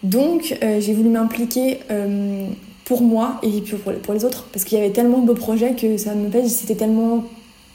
[0.03, 2.47] Donc euh, j'ai voulu m'impliquer euh,
[2.85, 5.75] pour moi et pour, pour les autres parce qu'il y avait tellement de beaux projets
[5.75, 7.25] que ça me fait c'était tellement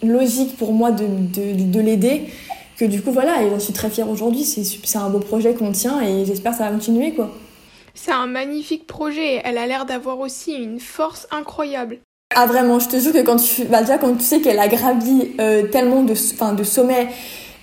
[0.04, 2.24] logique pour moi de, de, l'aider
[2.78, 5.72] que du coup voilà et j'en suis très fière aujourd'hui c'est un beau projet qu'on
[5.72, 7.32] tient et j'espère que ça va continuer quoi.
[7.94, 12.00] C'est un magnifique projet, elle a l'air d'avoir aussi une force incroyable.
[12.36, 14.68] Ah vraiment, je te jure que quand tu, bah, déjà quand tu sais qu'elle a
[14.68, 17.08] gravi euh, tellement de, de sommets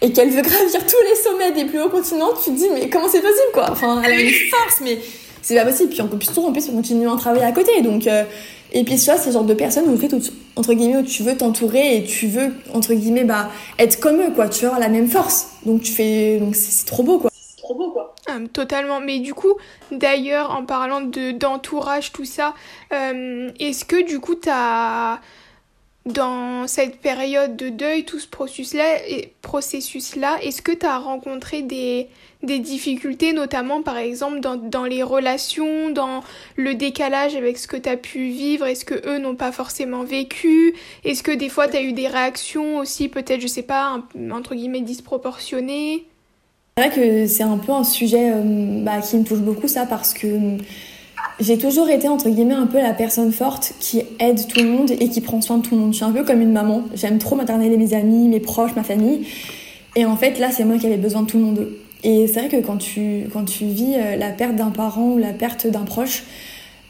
[0.03, 2.91] et qu'elle veut gravir tous les sommets des plus hauts continents, tu te dis mais
[2.91, 3.71] comment c'est possible quoi?
[3.71, 4.99] Enfin, elle a une force, mais
[5.43, 5.91] c'est pas possible.
[5.91, 7.81] Puis en plus, en plus, on continue à travailler à côté.
[7.83, 8.25] Donc, euh,
[8.73, 10.13] et puis tu vois, c'est le genre de personnes où, fait,
[10.57, 14.31] entre guillemets, où tu veux t'entourer et tu veux, entre guillemets, bah, être comme eux,
[14.35, 14.49] quoi.
[14.49, 15.49] Tu as la même force.
[15.67, 17.31] Donc tu fais, donc c'est trop beau, quoi.
[17.35, 18.15] C'est trop beau, quoi.
[18.29, 19.01] Ah, totalement.
[19.01, 19.55] Mais du coup,
[19.91, 22.55] d'ailleurs, en parlant de d'entourage, tout ça,
[22.93, 25.19] euh, est-ce que du coup, t'as
[26.07, 28.99] dans cette période de deuil, tout ce processus-là,
[29.41, 32.09] processus -là, est-ce que tu as rencontré des,
[32.43, 36.23] des difficultés, notamment par exemple dans, dans, les relations, dans
[36.57, 38.67] le décalage avec ce que tu as pu vivre?
[38.67, 40.75] Est-ce que eux n'ont pas forcément vécu?
[41.05, 44.55] Est-ce que des fois tu as eu des réactions aussi, peut-être, je sais pas, entre
[44.55, 46.07] guillemets, disproportionnées?
[46.77, 49.87] C'est vrai que c'est un peu un sujet euh, bah, qui me touche beaucoup, ça,
[49.87, 50.57] parce que
[51.41, 54.91] j'ai toujours été entre guillemets un peu la personne forte qui aide tout le monde
[54.91, 55.93] et qui prend soin de tout le monde.
[55.93, 56.85] Je suis un peu comme une maman.
[56.95, 59.27] J'aime trop materner mes amis, mes proches, ma famille.
[59.97, 61.69] Et en fait, là, c'est moi qui avais besoin de tout le monde.
[62.05, 65.19] Et c'est vrai que quand tu, quand tu vis euh, la perte d'un parent ou
[65.19, 66.25] la perte d'un proche,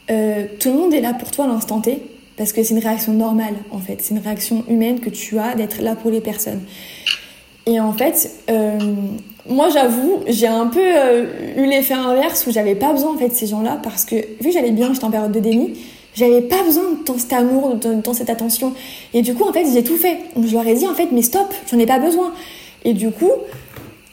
[0.09, 1.99] euh, tout le monde est là pour toi à l'instant T.
[2.35, 3.97] Parce que c'est une réaction normale, en fait.
[4.01, 6.61] C'est une réaction humaine que tu as d'être là pour les personnes.
[7.65, 8.79] Et en fait, euh,
[9.47, 11.25] moi j'avoue, j'ai un peu euh,
[11.57, 14.45] eu l'effet inverse où j'avais pas besoin en fait de ces gens-là parce que vu
[14.45, 15.73] que j'allais bien, j'étais en période de déni,
[16.15, 18.73] j'avais pas besoin de tant cet amour, de tant cette attention.
[19.13, 20.19] Et du coup, en fait, j'ai tout fait.
[20.41, 22.31] Je leur ai dit en fait, mais stop, j'en ai pas besoin.
[22.85, 23.31] Et du coup,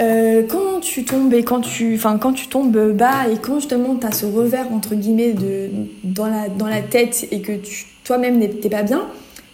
[0.00, 3.96] euh, quand tu tombes et quand tu, enfin quand tu tombes bas et quand justement
[3.96, 5.68] tu as ce revers entre guillemets de
[6.04, 7.52] dans la dans la tête et que
[8.04, 9.06] toi-même n'es pas bien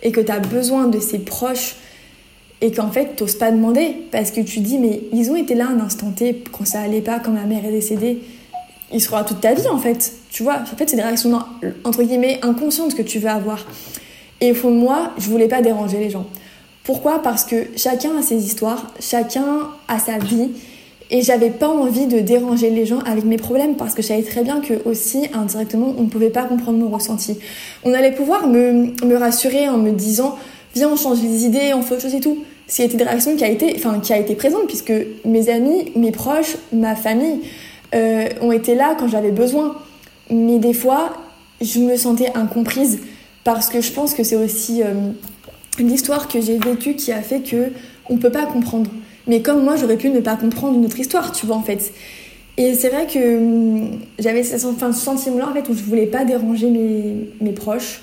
[0.04, 1.74] et que tu as besoin de ces proches
[2.60, 5.66] et qu'en fait t'oses pas demander parce que tu dis mais ils ont été là
[5.68, 8.22] un instant T quand ça allait pas quand ma mère est décédée.
[8.92, 10.12] Il sera toute ta vie en fait.
[10.30, 11.38] Tu vois en fait c'est des réactions
[11.84, 13.66] entre guillemets inconscientes que tu veux avoir.
[14.40, 16.26] Et au fond de moi je voulais pas déranger les gens.
[16.84, 17.20] Pourquoi?
[17.20, 20.50] Parce que chacun a ses histoires chacun a sa vie
[21.10, 24.22] et j'avais pas envie de déranger les gens avec mes problèmes parce que je savais
[24.22, 27.38] très bien que aussi indirectement on ne pouvait pas comprendre mon ressenti.
[27.84, 30.36] On allait pouvoir me, me rassurer en me disant
[30.84, 32.44] on change les idées, on fait autre chose et tout.
[32.66, 34.92] C'est une réaction qui a été, enfin, qui a été présente puisque
[35.24, 37.40] mes amis, mes proches, ma famille
[37.94, 39.76] euh, ont été là quand j'avais besoin.
[40.30, 41.16] Mais des fois,
[41.60, 42.98] je me sentais incomprise
[43.44, 44.92] parce que je pense que c'est aussi euh,
[45.78, 47.70] l'histoire que j'ai vécue qui a fait que
[48.08, 48.90] on peut pas comprendre.
[49.28, 51.92] Mais comme moi, j'aurais pu ne pas comprendre une autre histoire, tu vois en fait.
[52.56, 56.06] Et c'est vrai que hum, j'avais ce, enfin, ce sentiment-là en fait où je voulais
[56.06, 58.00] pas déranger mes, mes proches.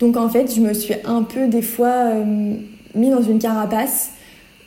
[0.00, 2.24] Donc en fait, je me suis un peu des fois euh,
[2.94, 4.10] mis dans une carapace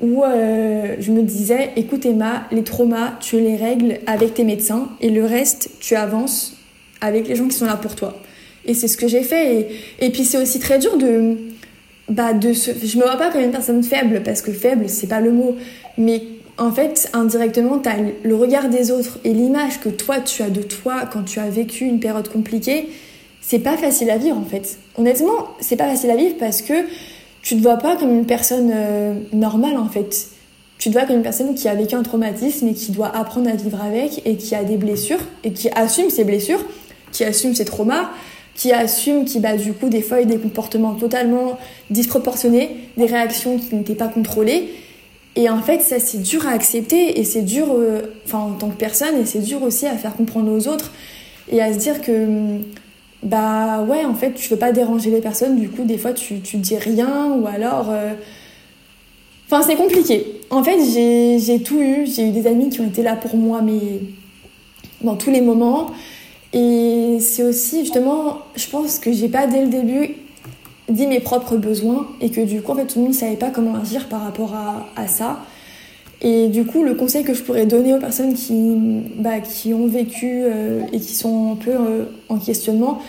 [0.02, 4.90] où euh, je me disais, écoute Emma, les traumas, tu les règles avec tes médecins
[5.00, 6.58] et le reste, tu avances
[7.02, 8.20] avec les gens qui sont là pour toi.
[8.66, 9.70] Et c'est ce que j'ai fait.
[10.00, 11.38] Et, puis c'est aussi très dur de...
[12.10, 12.72] Bah de se...
[12.72, 15.56] Je me vois pas comme une personne faible, parce que faible, c'est pas le mot.
[15.98, 16.22] Mais
[16.58, 20.50] en fait, indirectement, tu as le regard des autres et l'image que toi, tu as
[20.50, 22.90] de toi quand tu as vécu une période compliquée
[23.52, 24.78] c'est pas facile à vivre en fait.
[24.98, 26.86] Honnêtement, c'est pas facile à vivre parce que
[27.42, 30.28] tu te vois pas comme une personne euh, normale en fait.
[30.78, 33.50] Tu te vois comme une personne qui a vécu un traumatisme et qui doit apprendre
[33.50, 36.64] à vivre avec et qui a des blessures et qui assume ses blessures,
[37.12, 38.12] qui assume ses traumas,
[38.56, 43.76] qui assume qui bah du coup des fois des comportements totalement disproportionnés, des réactions qui
[43.76, 44.70] n'étaient pas contrôlées.
[45.36, 48.00] Et en fait, ça c'est dur à accepter et c'est dur, euh,
[48.32, 50.94] en tant que personne, et c'est dur aussi à faire comprendre aux autres
[51.52, 52.62] et à se dire que hum,
[53.24, 56.40] bah ouais, en fait, tu veux pas déranger les personnes, du coup, des fois, tu,
[56.42, 57.90] tu dis rien, ou alors.
[57.90, 58.14] Euh,
[59.48, 60.42] enfin, c'est compliqué.
[60.50, 60.80] En fait,
[61.40, 62.08] j'ai tout eu.
[62.08, 64.02] J'ai eu des amis qui ont été là pour moi, mais
[65.02, 65.92] dans tous les moments.
[66.54, 70.16] Et c'est aussi, justement, je pense que j'ai pas dès le début
[70.90, 73.50] dit mes propres besoins et que du coup, en fait, tout le monde savait pas
[73.50, 75.40] comment agir par rapport à, à ça.
[76.22, 78.54] Et du coup, le conseil que je pourrais donner aux personnes qui,
[79.18, 83.00] bah, qui ont vécu euh, et qui sont un peu euh, en questionnement,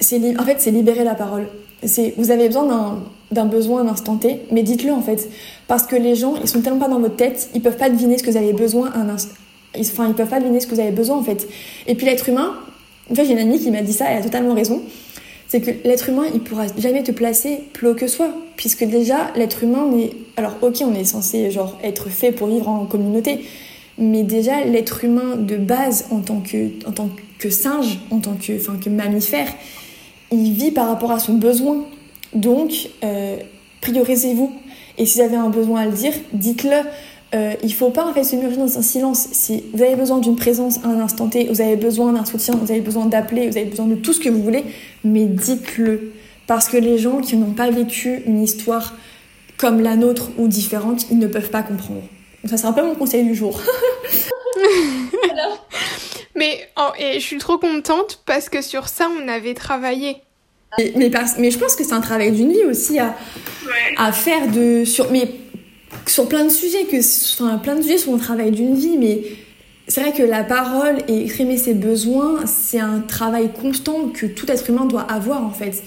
[0.00, 1.46] c'est en fait c'est libérer la parole.
[1.84, 2.98] C'est vous avez besoin
[3.30, 5.28] d'un besoin d'un instant T, mais dites-le en fait,
[5.66, 8.16] parce que les gens ils sont tellement pas dans votre tête, ils peuvent pas deviner
[8.16, 9.34] ce que vous avez besoin un instant.
[9.78, 11.46] Enfin, ils peuvent pas deviner ce que vous avez besoin en fait.
[11.86, 12.54] Et puis l'être humain,
[13.10, 14.82] en fait, j'ai une amie qui m'a dit ça, elle a totalement raison
[15.48, 19.32] c'est que l'être humain, il pourra jamais te placer plus haut que soi, puisque déjà,
[19.34, 20.12] l'être humain, on est...
[20.36, 23.40] Alors, ok, on est censé, genre, être fait pour vivre en communauté,
[23.96, 28.34] mais déjà, l'être humain de base, en tant que, en tant que singe, en tant
[28.34, 29.48] que, enfin, que mammifère,
[30.30, 31.84] il vit par rapport à son besoin.
[32.34, 33.38] Donc, euh,
[33.80, 34.52] priorisez-vous.
[34.98, 36.82] Et si vous avez un besoin à le dire, dites-le.
[37.34, 39.28] Euh, il faut pas en fait se murger dans un silence.
[39.32, 42.54] Si vous avez besoin d'une présence à un instant T, vous avez besoin d'un soutien,
[42.54, 44.64] vous avez besoin d'appeler, vous avez besoin de tout ce que vous voulez,
[45.04, 46.12] mais dites-le.
[46.46, 48.94] Parce que les gens qui n'ont pas vécu une histoire
[49.58, 52.02] comme la nôtre ou différente, ils ne peuvent pas comprendre.
[52.46, 53.60] Ça sera un peu mon conseil du jour.
[56.34, 60.16] mais oh, et je suis trop contente parce que sur ça, on avait travaillé.
[60.78, 63.16] Mais, mais, je pense que c'est un travail d'une vie aussi à,
[63.96, 65.28] à faire de sur mais
[66.08, 69.22] sur plein de sujets, que, enfin, plein de sujets sur le travail d'une vie, mais
[69.88, 74.50] c'est vrai que la parole et exprimer ses besoins, c'est un travail constant que tout
[74.50, 75.82] être humain doit avoir en fait.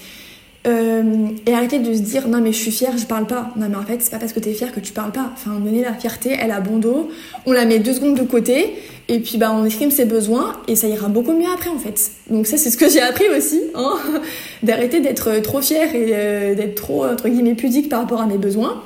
[0.64, 3.50] Euh, et arrêter de se dire non mais je suis fière, je parle pas.
[3.56, 5.32] Non mais en fait c'est pas parce que t'es fière que tu parles pas.
[5.34, 7.10] Enfin donner la fierté, elle a bon dos.
[7.46, 8.74] On la met deux secondes de côté
[9.08, 12.12] et puis bah on exprime ses besoins et ça ira beaucoup mieux après en fait.
[12.30, 13.94] Donc ça c'est ce que j'ai appris aussi, hein,
[14.62, 18.38] d'arrêter d'être trop fière et euh, d'être trop entre guillemets pudique par rapport à mes
[18.38, 18.82] besoins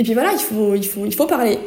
[0.00, 1.58] et puis voilà, il faut, il faut, il faut parler.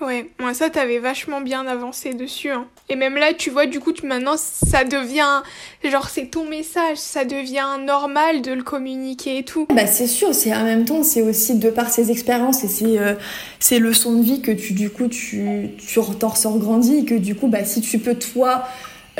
[0.00, 2.50] Ouais, moi ça t'avais vachement bien avancé dessus.
[2.50, 2.66] Hein.
[2.88, 5.42] Et même là, tu vois, du coup, maintenant ça devient,
[5.88, 9.68] genre c'est ton message, ça devient normal de le communiquer et tout.
[9.72, 12.98] Bah c'est sûr, c'est en même temps, c'est aussi de par ces expériences et ces,
[12.98, 13.14] euh,
[13.60, 17.14] ces leçons de vie que tu, du coup, tu, tu t'en ressors grandi et que
[17.14, 18.64] du coup, bah si tu peux toi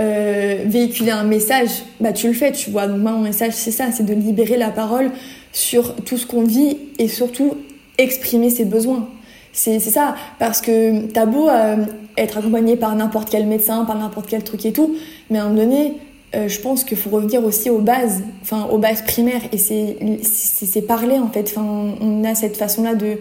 [0.00, 2.88] euh, véhiculer un message, bah tu le fais, tu vois.
[2.88, 5.12] Donc moi, mon message, c'est ça, c'est de libérer la parole
[5.55, 7.55] sur tout ce qu'on vit et surtout
[7.96, 9.09] exprimer ses besoins.
[9.52, 11.76] C'est ça, parce que t'as beau euh,
[12.18, 14.96] être accompagné par n'importe quel médecin, par n'importe quel truc et tout,
[15.30, 15.94] mais à un moment donné,
[16.34, 20.82] euh, je pense qu'il faut revenir aussi aux bases, enfin aux bases primaires, et c'est
[20.82, 21.55] parler en fait.
[21.57, 23.18] On a cette façon-là de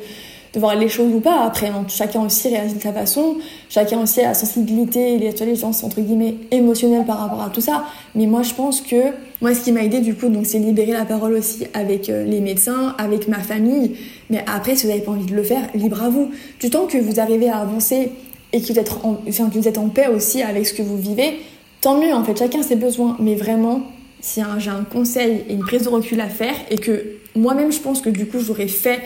[0.53, 1.43] de voir les choses ou pas.
[1.43, 3.37] Après, hein, chacun aussi réagit de sa façon,
[3.69, 7.85] chacun aussi a la sensibilité et l'intelligence, entre guillemets, émotionnelle par rapport à tout ça.
[8.13, 10.91] Mais moi, je pense que, moi, ce qui m'a aidé, du coup, donc, c'est libérer
[10.91, 13.95] la parole aussi avec euh, les médecins, avec ma famille.
[14.29, 16.29] Mais après, si vous n'avez pas envie de le faire, libre à vous.
[16.59, 18.11] Du temps que vous arrivez à avancer
[18.51, 20.83] et que vous êtes en, enfin, que vous êtes en paix aussi avec ce que
[20.83, 21.39] vous vivez,
[21.81, 23.17] tant mieux, en fait, chacun ses besoins.
[23.19, 23.81] Mais vraiment,
[24.21, 27.79] si j'ai un conseil et une prise de recul à faire et que moi-même, je
[27.79, 28.99] pense que du coup, j'aurais fait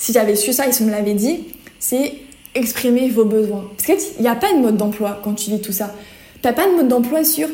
[0.00, 1.44] si j'avais su ça et si on me l'avait dit,
[1.78, 2.14] c'est
[2.54, 3.64] exprimer vos besoins.
[3.76, 5.94] Parce qu'il n'y a pas de mode d'emploi quand tu vis tout ça.
[6.40, 7.48] T'as pas de mode d'emploi sur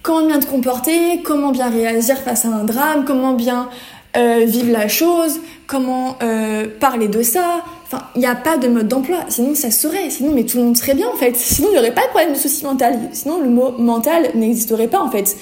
[0.00, 3.68] comment bien te comporter, comment bien réagir face à un drame, comment bien
[4.16, 7.62] euh, vivre la chose, comment euh, parler de ça.
[7.84, 9.18] Enfin, il n'y a pas de mode d'emploi.
[9.28, 10.08] Sinon, ça serait.
[10.08, 11.36] Sinon, mais tout le monde serait bien en fait.
[11.36, 12.98] Sinon, il n'y aurait pas de problème de souci mental.
[13.12, 15.36] Sinon, le mot mental n'existerait pas en fait.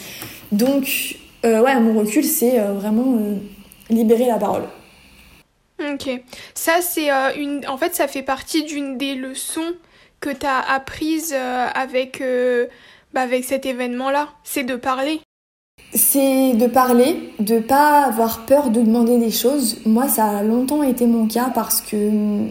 [0.51, 3.19] Donc, euh, ouais, mon recul, c'est vraiment
[3.89, 4.65] libérer la parole.
[5.81, 6.23] Ok.
[6.55, 7.67] Ça, c'est euh, une.
[7.67, 9.73] En fait, ça fait partie d'une des leçons
[10.21, 12.67] que tu as apprises euh, avec, euh,
[13.15, 14.29] bah, avec cet événement-là.
[14.45, 15.21] C'est de parler.
[15.95, 19.79] C'est de parler, de pas avoir peur de demander des choses.
[19.87, 22.49] Moi, ça a longtemps été mon cas parce que.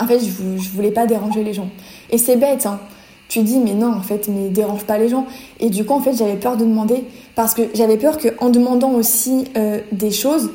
[0.00, 1.70] En fait, je, je voulais pas déranger les gens.
[2.10, 2.80] Et c'est bête, hein.
[3.28, 5.26] Tu dis, mais non, en fait, mais dérange pas les gens.
[5.60, 8.92] Et du coup, en fait, j'avais peur de demander parce que j'avais peur qu'en demandant
[8.92, 9.44] aussi
[9.92, 10.50] des choses,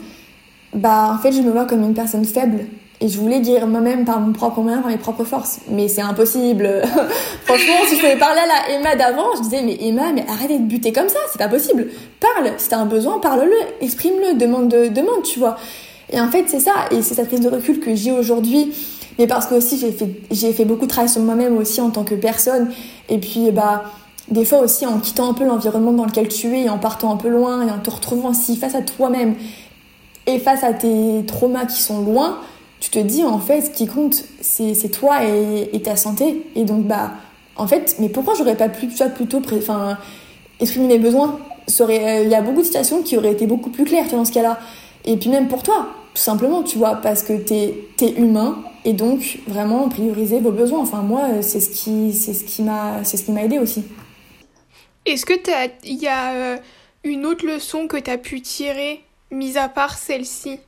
[0.74, 2.66] bah en fait je me vois comme une personne faible
[3.02, 5.60] et je voulais guérir moi-même par mon propre moyen, par mes propres forces.
[5.70, 6.82] Mais c'est impossible.
[7.46, 10.60] Franchement, si je pouvais parler à la Emma d'avant, je disais mais Emma, mais arrêtez
[10.60, 11.88] de buter comme ça, c'est pas possible.
[12.20, 15.58] Parle, si t'as un besoin, parle-le, exprime-le, demande, de, demande, tu vois.
[16.12, 18.74] Et en fait c'est ça, et c'est cette prise de recul que j'ai aujourd'hui.
[19.18, 21.92] Mais parce que aussi j'ai fait, j'ai fait beaucoup de travail sur moi-même aussi en
[21.92, 22.70] tant que personne.
[23.08, 23.84] Et puis bah
[24.30, 27.12] des fois aussi en quittant un peu l'environnement dans lequel tu es et en partant
[27.12, 29.36] un peu loin et en te retrouvant aussi face à toi-même
[30.30, 32.40] et face à tes traumas qui sont loin,
[32.80, 36.46] tu te dis en fait ce qui compte c'est toi et, ta santé.
[36.56, 37.14] Et donc bah
[37.56, 39.98] en fait, mais pourquoi j'aurais pas pu soit plutôt enfin
[40.60, 41.40] exprimer mes besoins?
[41.82, 44.32] Euh, Il y a beaucoup de situations qui auraient été beaucoup plus claires dans ce
[44.32, 44.60] cas-là.
[45.06, 48.94] Et puis même pour toi, tout simplement, tu vois, parce que t'es es humain et
[48.94, 50.80] donc vraiment prioriser vos besoins.
[50.80, 53.84] Enfin moi, c'est ce qui c'est ce qui m'a c'est ce qui m'a aidé aussi.
[55.06, 55.34] Est-ce que
[55.84, 56.58] il y a euh,
[57.04, 59.02] une autre leçon que tu as pu tirer
[59.32, 60.60] mis à part celle-ci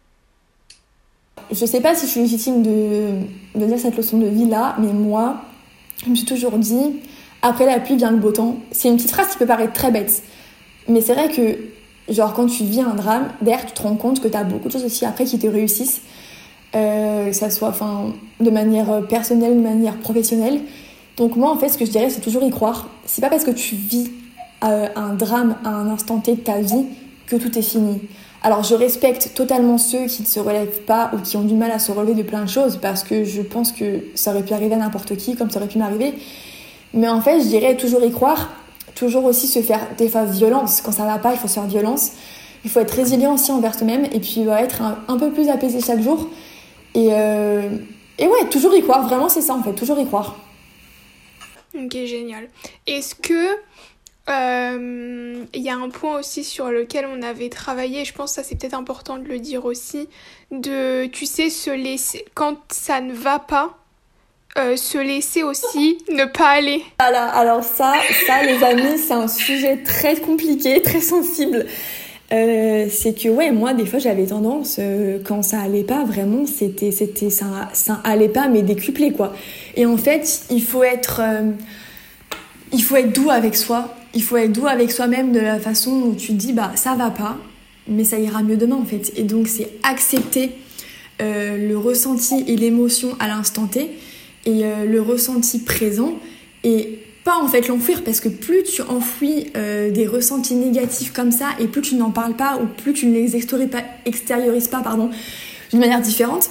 [1.51, 3.13] Je sais pas si je suis légitime de,
[3.55, 5.41] de dire cette leçon de vie là, mais moi,
[6.03, 7.01] je me suis toujours dit,
[7.41, 8.57] après la pluie vient le beau temps.
[8.71, 10.23] C'est une petite phrase qui peut paraître très bête,
[10.87, 14.19] mais c'est vrai que, genre, quand tu vis un drame, derrière, tu te rends compte
[14.21, 16.01] que tu as beaucoup de choses aussi après qui te réussissent,
[16.75, 17.73] euh, que ça soit
[18.39, 20.61] de manière personnelle, de manière professionnelle.
[21.17, 22.89] Donc, moi, en fait, ce que je dirais, c'est toujours y croire.
[23.05, 24.11] C'est pas parce que tu vis
[24.63, 26.85] euh, un drame à un instant T de ta vie
[27.27, 28.01] que tout est fini.
[28.43, 31.69] Alors je respecte totalement ceux qui ne se relèvent pas ou qui ont du mal
[31.69, 34.53] à se relever de plein de choses parce que je pense que ça aurait pu
[34.53, 36.15] arriver à n'importe qui comme ça aurait pu m'arriver.
[36.93, 38.49] Mais en fait, je dirais toujours y croire,
[38.95, 40.81] toujours aussi se faire des fois violence.
[40.81, 42.13] Quand ça va pas, il faut se faire violence.
[42.63, 46.01] Il faut être résilient aussi envers soi-même et puis être un, peu plus apaisé chaque
[46.01, 46.27] jour.
[46.95, 47.69] Et, euh,
[48.17, 49.07] et ouais, toujours y croire.
[49.07, 50.35] Vraiment, c'est ça en fait, toujours y croire.
[51.73, 52.49] Ok, génial.
[52.85, 53.55] Est-ce que
[54.29, 58.35] euh, il y a un point aussi sur lequel on avait travaillé, je pense que
[58.41, 60.07] ça c'est peut-être important de le dire aussi,
[60.51, 63.77] de, tu sais, se laisser, quand ça ne va pas,
[64.57, 66.83] euh, se laisser aussi ne pas aller.
[66.99, 67.93] Alors, alors ça,
[68.27, 71.65] ça les amis, c'est un sujet très compliqué, très sensible.
[72.31, 74.79] Euh, c'est que ouais, moi des fois j'avais tendance
[75.25, 79.33] quand ça allait pas vraiment, c'était c'était ça ça allait pas mais décuplé quoi.
[79.75, 81.21] Et en fait, il faut être
[82.71, 85.91] il faut être doux avec soi il faut être doux avec soi-même de la façon
[85.91, 87.37] où tu te dis bah ça va pas,
[87.87, 89.11] mais ça ira mieux demain en fait.
[89.15, 90.51] Et donc c'est accepter
[91.21, 93.91] euh, le ressenti et l'émotion à l'instant T
[94.45, 96.15] et euh, le ressenti présent
[96.63, 101.31] et pas en fait l'enfuir parce que plus tu enfouis euh, des ressentis négatifs comme
[101.31, 105.09] ça et plus tu n'en parles pas ou plus tu ne les extériorises pas, pardon
[105.69, 106.49] d'une manière différente,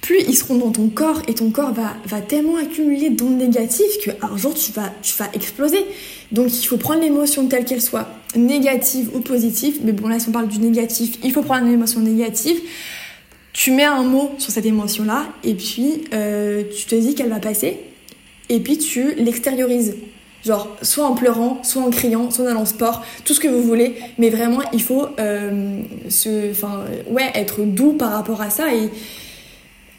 [0.00, 3.98] plus ils seront dans ton corps et ton corps va, va tellement accumuler d'ondes négatives
[4.02, 5.84] qu'un jour tu vas, tu vas exploser.
[6.32, 9.80] Donc il faut prendre l'émotion telle qu'elle soit, négative ou positive.
[9.84, 12.60] Mais bon, là, si on parle du négatif, il faut prendre une émotion négative.
[13.52, 17.40] Tu mets un mot sur cette émotion-là et puis euh, tu te dis qu'elle va
[17.40, 17.78] passer
[18.48, 19.96] et puis tu l'extériorises.
[20.44, 23.48] Genre, soit en pleurant, soit en criant, soit en allant au sport, tout ce que
[23.48, 23.96] vous voulez.
[24.16, 26.52] Mais vraiment, il faut euh, se,
[27.10, 28.88] ouais, être doux par rapport à ça et,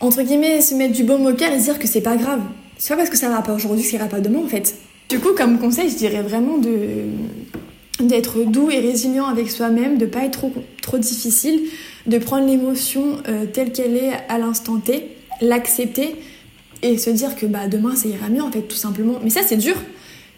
[0.01, 2.41] entre guillemets, se mettre du baume au cœur et se dire que c'est pas grave.
[2.77, 4.75] C'est pas parce que ça va pas aujourd'hui ça ira pas demain en fait.
[5.07, 6.77] Du coup, comme conseil, je dirais vraiment de
[7.99, 11.61] d'être doux et résilient avec soi-même, de pas être trop, trop difficile,
[12.07, 16.15] de prendre l'émotion euh, telle qu'elle est à l'instant T l'accepter
[16.81, 19.19] et se dire que bah, demain ça ira mieux en fait tout simplement.
[19.23, 19.75] Mais ça c'est dur.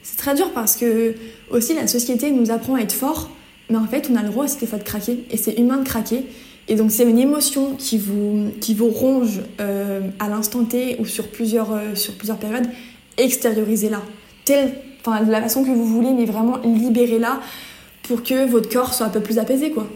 [0.01, 1.15] C'est très dur parce que
[1.49, 3.29] aussi la société nous apprend à être fort,
[3.69, 5.77] mais en fait on a le droit aussi des fois de craquer et c'est humain
[5.77, 6.25] de craquer.
[6.67, 11.05] Et donc c'est une émotion qui vous, qui vous ronge euh, à l'instant T ou
[11.05, 12.67] sur plusieurs, euh, sur plusieurs périodes,
[13.17, 14.01] extériorisez-la.
[14.47, 17.41] De la façon que vous voulez, mais vraiment libérez-la
[18.03, 19.87] pour que votre corps soit un peu plus apaisé, quoi.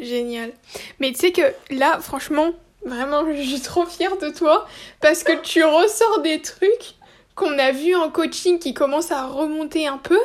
[0.00, 0.52] Génial.
[1.00, 2.52] Mais tu sais que là, franchement,
[2.84, 4.66] vraiment, je suis trop fière de toi
[5.00, 6.94] parce que tu ressors des trucs
[7.34, 10.18] qu'on a vus en coaching qui commencent à remonter un peu,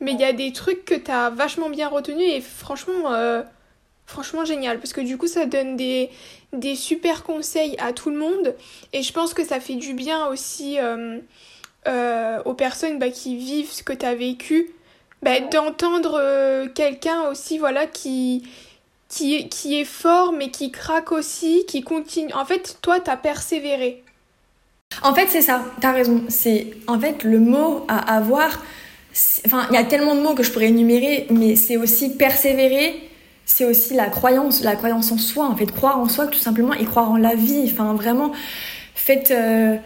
[0.00, 3.42] mais il y a des trucs que tu as vachement bien retenus et franchement, euh,
[4.06, 6.10] franchement génial parce que du coup, ça donne des,
[6.52, 8.54] des super conseils à tout le monde
[8.92, 11.18] et je pense que ça fait du bien aussi euh,
[11.88, 14.70] euh, aux personnes bah, qui vivent ce que tu as vécu.
[15.22, 18.42] Bah, d'entendre quelqu'un aussi voilà qui
[19.08, 22.32] qui, qui est fort mais qui craque aussi, qui continue.
[22.34, 24.02] En fait, toi, t'as persévéré.
[25.02, 26.24] En fait, c'est ça, t'as raison.
[26.28, 28.62] C'est en fait le mot à avoir.
[29.46, 33.05] Enfin, il y a tellement de mots que je pourrais énumérer, mais c'est aussi persévérer.
[33.46, 36.74] C'est aussi la croyance, la croyance en soi, en fait, croire en soi tout simplement
[36.74, 37.62] et croire en la vie.
[37.64, 38.32] Enfin, vraiment,
[38.94, 39.76] faites, euh,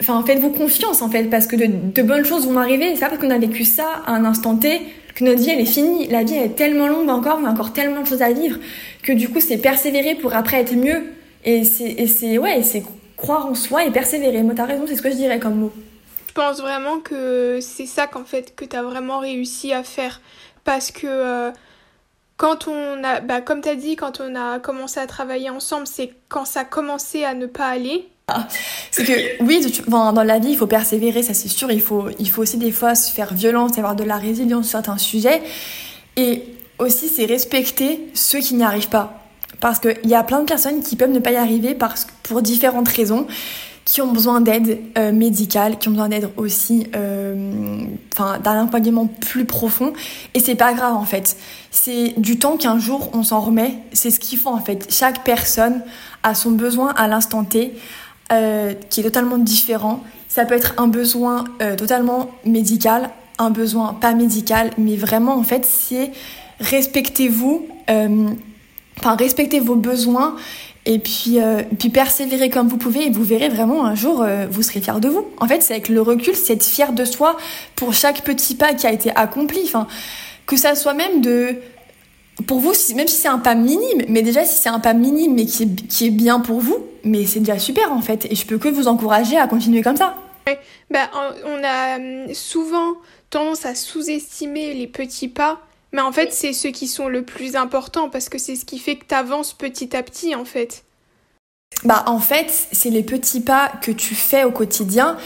[0.00, 2.94] enfin, faites-vous confiance en fait, parce que de, de bonnes choses vont arriver.
[2.94, 4.82] C'est pas parce qu'on a vécu ça à un instant T
[5.16, 6.06] que notre vie elle est finie.
[6.08, 8.58] La vie elle est tellement longue encore, on a encore tellement de choses à vivre
[9.02, 11.12] que du coup c'est persévérer pour après être mieux.
[11.44, 12.84] Et c'est ouais, c'est
[13.16, 14.42] croire en soi et persévérer.
[14.42, 15.72] Moi t'as raison, c'est ce que je dirais comme mot.
[16.28, 20.20] Je pense vraiment que c'est ça qu'en fait que t'as vraiment réussi à faire
[20.64, 21.50] parce que euh,
[22.36, 26.12] quand on a, bah, comme t'as dit, quand on a commencé à travailler ensemble, c'est
[26.28, 28.08] quand ça a commencé à ne pas aller
[28.90, 31.70] c'est que oui, dans la vie, il faut persévérer, ça c'est sûr.
[31.70, 34.72] Il faut, il faut aussi des fois se faire violence, avoir de la résilience sur
[34.72, 35.42] certains sujets.
[36.16, 36.42] Et
[36.78, 39.22] aussi, c'est respecter ceux qui n'y arrivent pas.
[39.60, 42.42] Parce qu'il y a plein de personnes qui peuvent ne pas y arriver parce, pour
[42.42, 43.26] différentes raisons,
[43.86, 49.06] qui ont besoin d'aide euh, médicale, qui ont besoin d'aide aussi, euh, enfin, d'un accompagnement
[49.06, 49.92] plus profond.
[50.34, 51.36] Et c'est pas grave en fait.
[51.70, 53.74] C'est du temps qu'un jour on s'en remet.
[53.92, 54.92] C'est ce qu'il faut en fait.
[54.92, 55.82] Chaque personne
[56.24, 57.74] a son besoin à l'instant T
[58.32, 60.02] euh, qui est totalement différent.
[60.28, 61.44] Ça peut être un besoin
[61.78, 63.08] totalement médical,
[63.38, 66.10] un besoin pas médical, mais vraiment en fait c'est
[66.60, 70.36] respectez-vous, enfin respectez vos besoins
[70.86, 71.38] et puis,
[71.78, 75.08] puis persévérez comme vous pouvez et vous verrez vraiment un jour vous serez fier de
[75.08, 75.26] vous.
[75.38, 77.36] En fait c'est avec le recul, c'est être fier de soi
[77.74, 79.60] pour chaque petit pas qui a été accompli.
[79.64, 79.86] Enfin
[80.46, 81.56] que ça soit même de
[82.46, 85.34] pour vous, même si c'est un pas minime, mais déjà si c'est un pas minime
[85.34, 88.26] mais qui est, qui est bien pour vous, mais c'est déjà super en fait.
[88.30, 90.16] Et je peux que vous encourager à continuer comme ça.
[90.90, 91.10] Bah,
[91.44, 92.94] on a hum, souvent
[93.30, 95.60] tendance à sous-estimer les petits pas,
[95.92, 98.78] mais en fait c'est ceux qui sont le plus importants parce que c'est ce qui
[98.78, 100.84] fait que tu avances petit à petit en fait.
[101.84, 105.16] Bah en fait, c'est les petits pas que tu fais au quotidien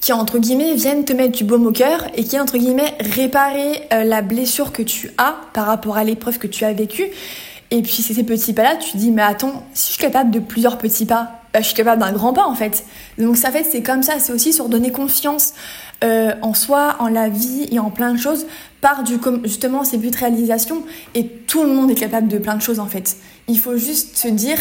[0.00, 3.82] qui entre guillemets viennent te mettre du baume au cœur et qui entre guillemets réparer
[3.92, 7.06] euh, la blessure que tu as par rapport à l'épreuve que tu as vécue.
[7.70, 10.02] Et puis c'est ces petits pas là, tu te dis mais attends, si je suis
[10.02, 12.84] capable de plusieurs petits pas, bah, je suis capable d'un grand pas en fait.
[13.16, 15.54] Donc ça fait c'est comme ça, c'est aussi sur donner confiance
[16.02, 18.46] euh, en soi, en la vie et en plein de choses
[18.80, 20.82] par du justement ces buts de réalisation
[21.14, 23.16] et tout le monde est capable de plein de choses en fait.
[23.48, 24.58] Il faut juste se dire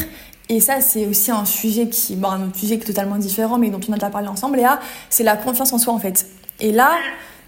[0.49, 3.79] et ça, c'est aussi un sujet qui, bon, un sujet est totalement différent, mais dont
[3.87, 6.25] on a déjà parlé ensemble, Léa, c'est la confiance en soi, en fait.
[6.59, 6.91] Et là,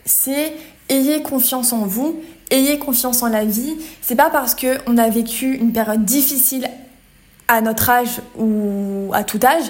[0.05, 0.53] c'est
[0.87, 3.75] ayez confiance en vous, ayez confiance en la vie.
[4.01, 6.69] C'est pas parce qu'on a vécu une période difficile
[7.49, 9.65] à notre âge ou à tout âge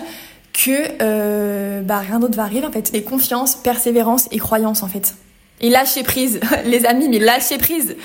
[0.54, 2.94] que euh, bah, rien d'autre va arriver, en fait.
[2.94, 5.16] Et confiance, persévérance et croyance, en fait.
[5.62, 7.96] Et lâchez prise, les amis, mais lâchez prise,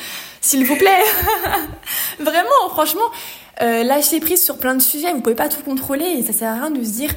[0.41, 1.03] s'il vous plaît.
[2.19, 3.11] Vraiment, franchement,
[3.61, 6.51] euh, lâcher prise sur plein de sujets, vous pouvez pas tout contrôler et ça sert
[6.51, 7.11] à rien de se dire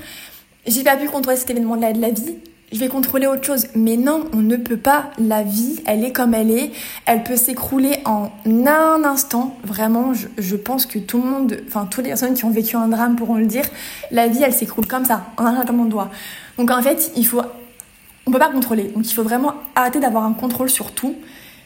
[0.65, 2.37] j'ai pas pu contrôler cet événement de la, de la vie,
[2.71, 3.67] je vais contrôler autre chose.
[3.75, 5.11] Mais non, on ne peut pas.
[5.17, 6.71] La vie, elle est comme elle est.
[7.05, 9.57] Elle peut s'écrouler en un instant.
[9.63, 12.87] Vraiment, je, pense que tout le monde, enfin, toutes les personnes qui ont vécu un
[12.87, 13.65] drame pourront le dire.
[14.11, 16.09] La vie, elle s'écroule comme ça, en un claquement de doigt.
[16.57, 17.41] Donc en fait, il faut,
[18.25, 18.83] on peut pas contrôler.
[18.83, 21.15] Donc il faut vraiment arrêter d'avoir un contrôle sur tout.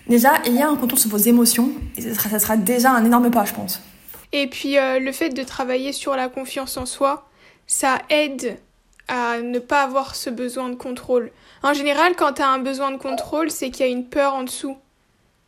[0.07, 1.71] Déjà, ayez un contrôle sur vos émotions.
[1.97, 3.81] Et ça sera, ça sera déjà un énorme pas, je pense.
[4.31, 7.27] Et puis euh, le fait de travailler sur la confiance en soi,
[7.67, 8.57] ça aide
[9.07, 11.31] à ne pas avoir ce besoin de contrôle.
[11.63, 14.33] En général, quand tu as un besoin de contrôle, c'est qu'il y a une peur
[14.33, 14.77] en dessous.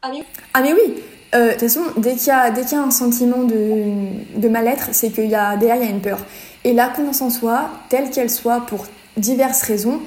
[0.02, 0.12] Ah,
[0.54, 1.02] ah mais oui
[1.36, 4.40] euh, De toute façon, dès qu'il y, a, dès qu'il y a un sentiment de,
[4.40, 6.20] de mal-être, c'est qu'il y a, derrière, il y a une peur.
[6.64, 8.86] Et la confiance en soi, telle qu'elle soit, pour
[9.16, 10.02] diverses raisons,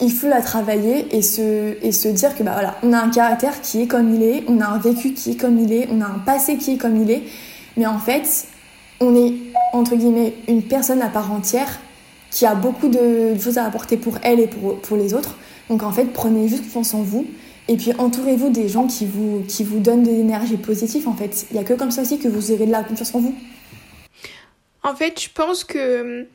[0.00, 3.10] il faut la travailler et se, et se dire que bah voilà, on a un
[3.10, 5.88] caractère qui est comme il est, on a un vécu qui est comme il est,
[5.90, 7.22] on a un passé qui est comme il est.
[7.76, 8.46] Mais en fait,
[9.00, 9.34] on est,
[9.72, 11.80] entre guillemets, une personne à part entière
[12.36, 15.36] qui a beaucoup de choses à apporter pour elle et pour, les autres.
[15.70, 17.26] Donc en fait, prenez juste confiance en vous.
[17.66, 21.46] Et puis entourez-vous des gens qui vous, qui vous donnent de l'énergie positive en fait.
[21.50, 23.34] Il n'y a que comme ça aussi que vous aurez de la confiance en vous.
[24.82, 26.26] En fait, je pense que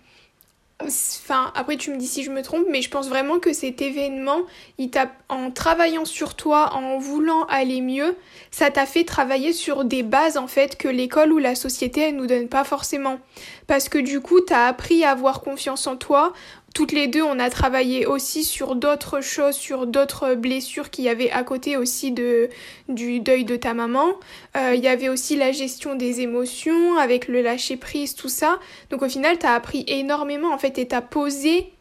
[0.85, 3.81] Enfin, après tu me dis si je me trompe, mais je pense vraiment que cet
[3.81, 4.41] événement,
[4.77, 4.89] il
[5.29, 8.15] en travaillant sur toi, en voulant aller mieux,
[8.51, 12.15] ça t'a fait travailler sur des bases en fait que l'école ou la société elle
[12.15, 13.19] nous donne pas forcément.
[13.67, 16.33] Parce que du coup, t'as appris à avoir confiance en toi,
[16.73, 21.09] toutes les deux, on a travaillé aussi sur d'autres choses, sur d'autres blessures qu'il y
[21.09, 22.49] avait à côté aussi de,
[22.87, 24.07] du deuil de ta maman.
[24.55, 28.59] Euh, il y avait aussi la gestion des émotions avec le lâcher prise, tout ça.
[28.89, 31.71] Donc au final, tu as appris énormément en fait et tu as posé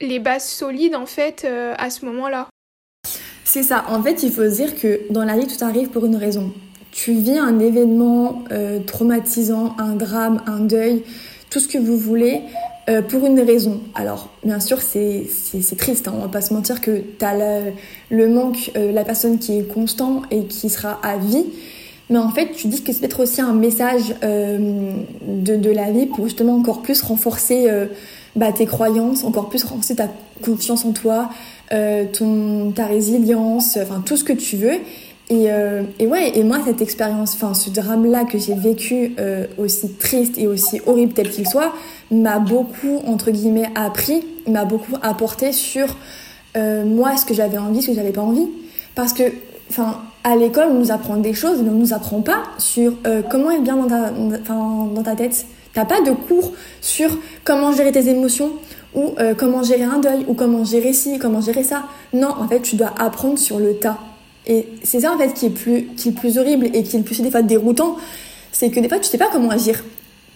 [0.00, 2.48] les bases solides en fait euh, à ce moment-là.
[3.44, 3.84] C'est ça.
[3.88, 6.52] En fait, il faut se dire que dans la vie, tout arrive pour une raison.
[6.92, 11.04] Tu vis un événement euh, traumatisant, un drame, un deuil,
[11.50, 12.42] tout ce que vous voulez.
[12.90, 13.80] Euh, pour une raison.
[13.94, 15.28] Alors, bien sûr, c'est
[15.78, 17.60] triste, hein, on va pas se mentir que tu as
[18.10, 21.44] le, manque, euh, la personne qui est constant et qui sera à vie.
[22.08, 24.92] Mais en fait, tu dis que c'est peut-être aussi un message euh,
[25.24, 27.68] de, de, la vie pour justement encore plus renforcer
[28.34, 30.08] bah, tes croyances, encore plus renforcer ta
[30.42, 31.30] confiance en toi,
[32.12, 34.80] ton, ta résilience, enfin tout ce que tu veux.
[35.30, 35.46] Et,
[36.00, 39.14] et, ouais, et moi, cette expérience, enfin, ce drame-là que j'ai vécu
[39.58, 41.72] aussi triste et aussi horrible tel qu'il soit,
[42.10, 45.96] m'a beaucoup, entre guillemets, appris, m'a beaucoup apporté sur
[46.56, 48.48] euh, moi, ce que j'avais envie, ce que j'avais pas envie.
[48.94, 49.22] Parce que,
[49.70, 53.22] enfin, à l'école, on nous apprend des choses, mais on nous apprend pas sur euh,
[53.28, 55.46] comment être bien dans ta, dans ta tête.
[55.72, 58.50] T'as pas de cours sur comment gérer tes émotions,
[58.94, 61.84] ou euh, comment gérer un deuil, ou comment gérer ci, comment gérer ça.
[62.12, 63.98] Non, en fait, tu dois apprendre sur le tas.
[64.46, 66.98] Et c'est ça, en fait, qui est, plus, qui est plus horrible et qui est
[66.98, 67.96] le plus, des fois, déroutant.
[68.52, 69.82] C'est que des fois, tu sais pas comment agir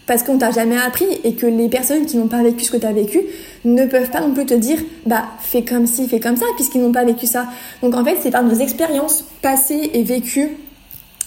[0.07, 2.77] parce qu'on t'a jamais appris et que les personnes qui n'ont pas vécu ce que
[2.77, 3.21] tu as vécu
[3.65, 6.83] ne peuvent pas non plus te dire bah fais comme ci, fais comme ça puisqu'ils
[6.83, 7.47] n'ont pas vécu ça.
[7.83, 10.51] Donc en fait, c'est par nos expériences passées et vécues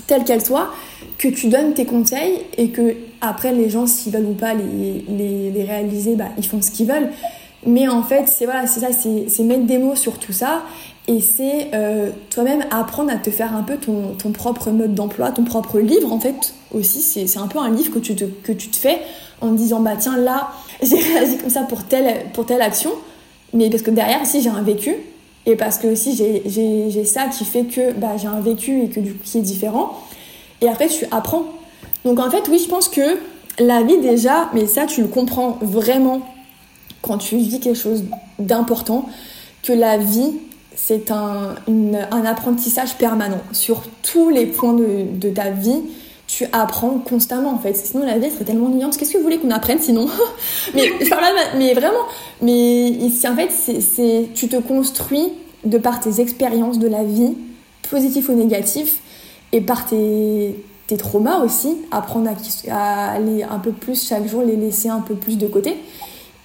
[0.06, 0.72] telles qu'elles soient
[1.18, 5.04] que tu donnes tes conseils et que après les gens s'ils veulent ou pas les,
[5.10, 7.10] les, les réaliser, bah ils font ce qu'ils veulent.
[7.66, 10.62] Mais en fait, c'est voilà, c'est ça, c'est mettre des mots sur tout ça
[11.08, 15.32] et c'est euh, toi-même apprendre à te faire un peu ton, ton propre mode d'emploi,
[15.32, 17.02] ton propre livre en fait aussi.
[17.02, 19.00] C'est un peu un livre que tu, te, que tu te fais
[19.40, 20.50] en te disant bah tiens là
[20.82, 22.92] j'ai réagi comme ça pour telle, pour telle action,
[23.54, 24.96] mais parce que derrière aussi j'ai un vécu
[25.46, 26.14] et parce que aussi
[26.46, 29.42] j'ai ça qui fait que bah, j'ai un vécu et que du coup qui est
[29.42, 29.98] différent.
[30.60, 31.46] Et après tu apprends.
[32.04, 33.18] Donc en fait oui je pense que
[33.60, 36.22] la vie déjà, mais ça tu le comprends vraiment
[37.02, 38.04] quand tu vis quelque chose
[38.40, 39.08] d'important,
[39.64, 40.34] que la vie
[40.78, 43.42] c'est un, un, apprentissage permanent.
[43.52, 45.82] Sur tous les points de, de, ta vie,
[46.28, 47.74] tu apprends constamment en fait.
[47.74, 48.96] Sinon la vie serait tellement ennuyante.
[48.96, 50.08] Qu'est-ce que vous voulez qu'on apprenne sinon
[50.76, 50.94] mais,
[51.58, 52.06] mais vraiment,
[52.44, 55.34] mais ici en fait, c'est, tu te construis
[55.66, 57.36] de par tes expériences de la vie,
[57.90, 59.00] positifs ou négatifs,
[59.54, 64.44] et par tes, tes traumas aussi, apprendre à, à aller un peu plus chaque jour,
[64.44, 65.76] les laisser un peu plus de côté.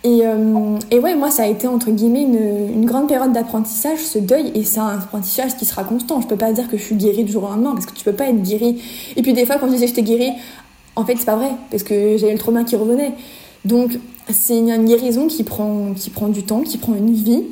[0.05, 4.01] Et, euh, et, ouais, moi, ça a été entre guillemets une, une grande période d'apprentissage,
[4.01, 6.21] ce deuil, et c'est un apprentissage qui sera constant.
[6.21, 8.03] Je peux pas dire que je suis guérie du jour au lendemain, parce que tu
[8.03, 8.83] peux pas être guérie.
[9.17, 10.33] Et puis des fois, quand je disais je t'ai guérie,
[10.97, 13.13] en fait, c'est pas vrai, parce que j'avais le trauma qui revenait.
[13.65, 13.93] Donc,
[14.29, 17.45] c'est une, guérison qui prend, qui prend du temps, qui prend une vie,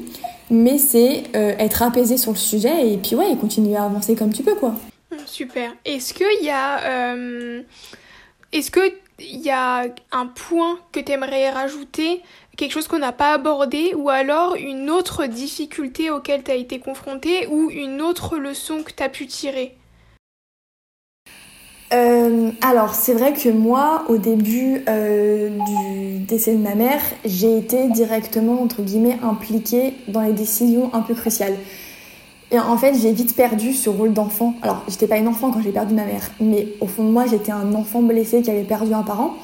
[0.51, 4.33] mais c'est euh, être apaisé sur le sujet, et puis ouais, continuer à avancer comme
[4.33, 4.75] tu peux, quoi.
[5.27, 5.73] Super.
[5.85, 6.81] Est-ce qu'il y a.
[6.85, 7.63] Euh...
[8.53, 8.81] Est-ce que
[9.21, 12.23] il y a un point que tu aimerais rajouter,
[12.57, 16.79] quelque chose qu'on n'a pas abordé, ou alors une autre difficulté auquel tu as été
[16.79, 19.77] confronté, ou une autre leçon que tu as pu tirer?
[21.93, 27.59] Euh, alors c'est vrai que moi au début euh, du décès de ma mère j'ai
[27.59, 31.57] été directement entre guillemets impliquée dans les décisions un peu cruciales
[32.53, 34.55] et en fait, j'ai vite perdu ce rôle d'enfant.
[34.63, 37.25] Alors, j'étais pas une enfant quand j'ai perdu ma mère, mais au fond de moi,
[37.27, 39.37] j'étais un enfant blessé qui avait perdu un parent.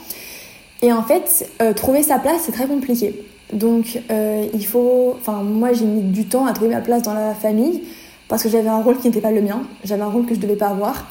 [0.82, 3.14] Et en fait, euh, trouver sa place, c'est très compliqué.
[3.52, 5.14] Donc, euh, il faut.
[5.20, 7.82] Enfin, moi, j'ai mis du temps à trouver ma place dans la famille
[8.28, 9.62] parce que j'avais un rôle qui n'était pas le mien.
[9.84, 11.06] J'avais un rôle que je devais pas avoir.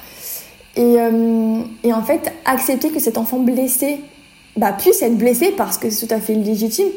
[0.76, 4.02] Et, euh, et en fait, accepter que cet enfant blessé
[4.58, 6.88] bah, puisse être blessé parce que c'est tout à fait légitime,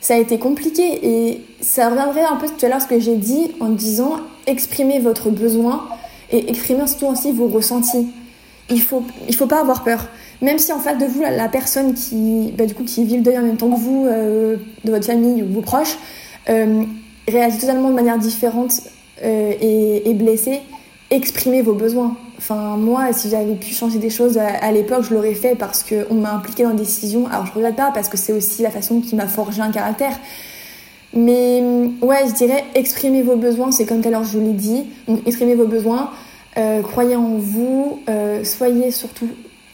[0.00, 1.06] ça a été compliqué.
[1.06, 4.16] Et ça reviendrait un peu tout à l'heure ce que j'ai dit en disant
[4.46, 5.88] exprimer votre besoin
[6.30, 8.08] et exprimer surtout aussi vos ressentis.
[8.70, 10.06] Il faut, il faut pas avoir peur.
[10.42, 13.22] Même si en face de vous, la, personne qui, bah, du coup, qui vit le
[13.22, 15.96] deuil en même temps que vous, euh, de votre famille ou vos proches,
[16.48, 16.82] euh,
[17.26, 18.72] réagit totalement de manière différente
[19.24, 20.60] euh, et, et blessée,
[21.10, 22.16] exprimez vos besoins.
[22.38, 26.14] Enfin, moi, si j'avais pu changer des choses à, l'époque, je l'aurais fait parce qu'on
[26.14, 27.26] m'a impliqué dans des décisions.
[27.28, 30.18] Alors, je regrette pas parce que c'est aussi la façon qui m'a forgé un caractère.
[31.14, 31.62] Mais
[32.02, 34.84] ouais, je dirais exprimer vos besoins, c'est comme tout à l'heure je l'ai dit.
[35.08, 36.10] Donc, exprimez vos besoins,
[36.58, 39.28] euh, croyez en vous, euh, soyez surtout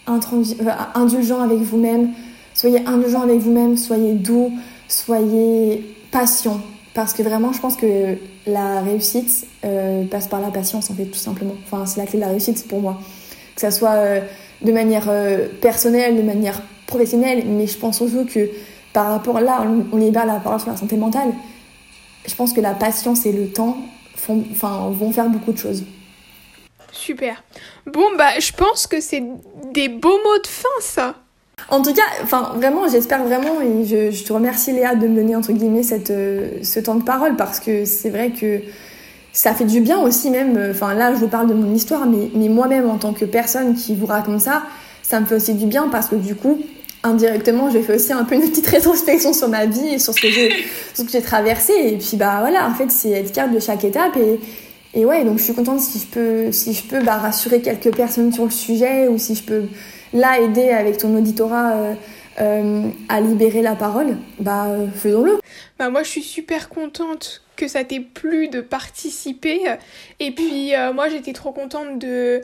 [0.07, 2.11] indulgent avec vous-même,
[2.55, 4.53] soyez indulgent avec vous-même, soyez doux,
[4.89, 6.61] soyez patient.
[6.95, 11.07] Parce que vraiment, je pense que la réussite euh, passe par la patience, en fait,
[11.07, 11.55] tout simplement.
[11.65, 13.01] Enfin, c'est la clé de la réussite pour moi.
[13.55, 14.21] Que ça soit euh,
[14.61, 18.51] de manière euh, personnelle, de manière professionnelle, mais je pense aussi que
[18.93, 21.33] par rapport là, on, libère la parole sur la santé mentale.
[22.27, 23.77] Je pense que la patience et le temps
[24.17, 25.85] font, enfin, vont faire beaucoup de choses.
[26.93, 27.43] Super.
[27.87, 29.23] Bon, bah, je pense que c'est
[29.73, 31.15] des beaux mots de fin, ça.
[31.69, 35.37] En tout cas, enfin vraiment, j'espère vraiment et je, te remercie Léa de me donner
[35.37, 38.61] entre guillemets cette, euh, ce temps de parole parce que c'est vrai que
[39.33, 40.57] ça fait du bien aussi même.
[40.57, 43.25] Euh, enfin là, je vous parle de mon histoire, mais, mais moi-même en tant que
[43.25, 44.63] personne qui vous raconte ça,
[45.03, 46.59] ça me fait aussi du bien parce que du coup,
[47.05, 50.21] indirectement, je fais aussi un peu une petite rétrospection sur ma vie et sur ce
[50.21, 50.53] que j'ai,
[50.95, 51.73] ce que j'ai traversé.
[51.73, 54.39] Et puis bah voilà, en fait, c'est être carte de chaque étape et
[54.95, 57.95] et ouais, donc je suis contente si je peux, si je peux bah, rassurer quelques
[57.95, 59.65] personnes sur le sujet ou si je peux
[60.13, 61.95] là aider avec ton auditorat euh,
[62.41, 65.39] euh, à libérer la parole, bah euh, faisons-le.
[65.79, 69.61] Bah moi je suis super contente que ça t'ait plu de participer
[70.21, 72.41] et puis moi j'étais trop contente de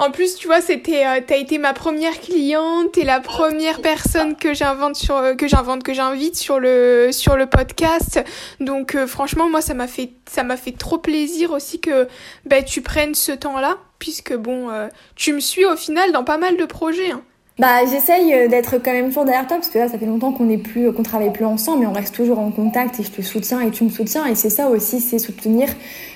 [0.00, 4.34] en plus, tu vois, c'était, euh, t'as été ma première cliente, t'es la première personne
[4.34, 8.18] que j'invente sur, euh, que j'invente, que j'invite sur le, sur le podcast.
[8.60, 12.08] Donc, euh, franchement, moi, ça m'a fait, ça m'a fait trop plaisir aussi que,
[12.46, 14.68] bah, tu prennes ce temps-là, puisque bon,
[15.16, 17.10] tu me suis au final dans pas mal de projets.
[17.10, 17.20] Hein.
[17.58, 20.46] Bah, j'essaye d'être quand même toujours derrière toi parce que là, ça fait longtemps qu'on
[20.46, 23.20] n'est plus, qu'on travaille plus ensemble, mais on reste toujours en contact et je te
[23.20, 25.68] soutiens et tu me soutiens et c'est ça aussi, c'est soutenir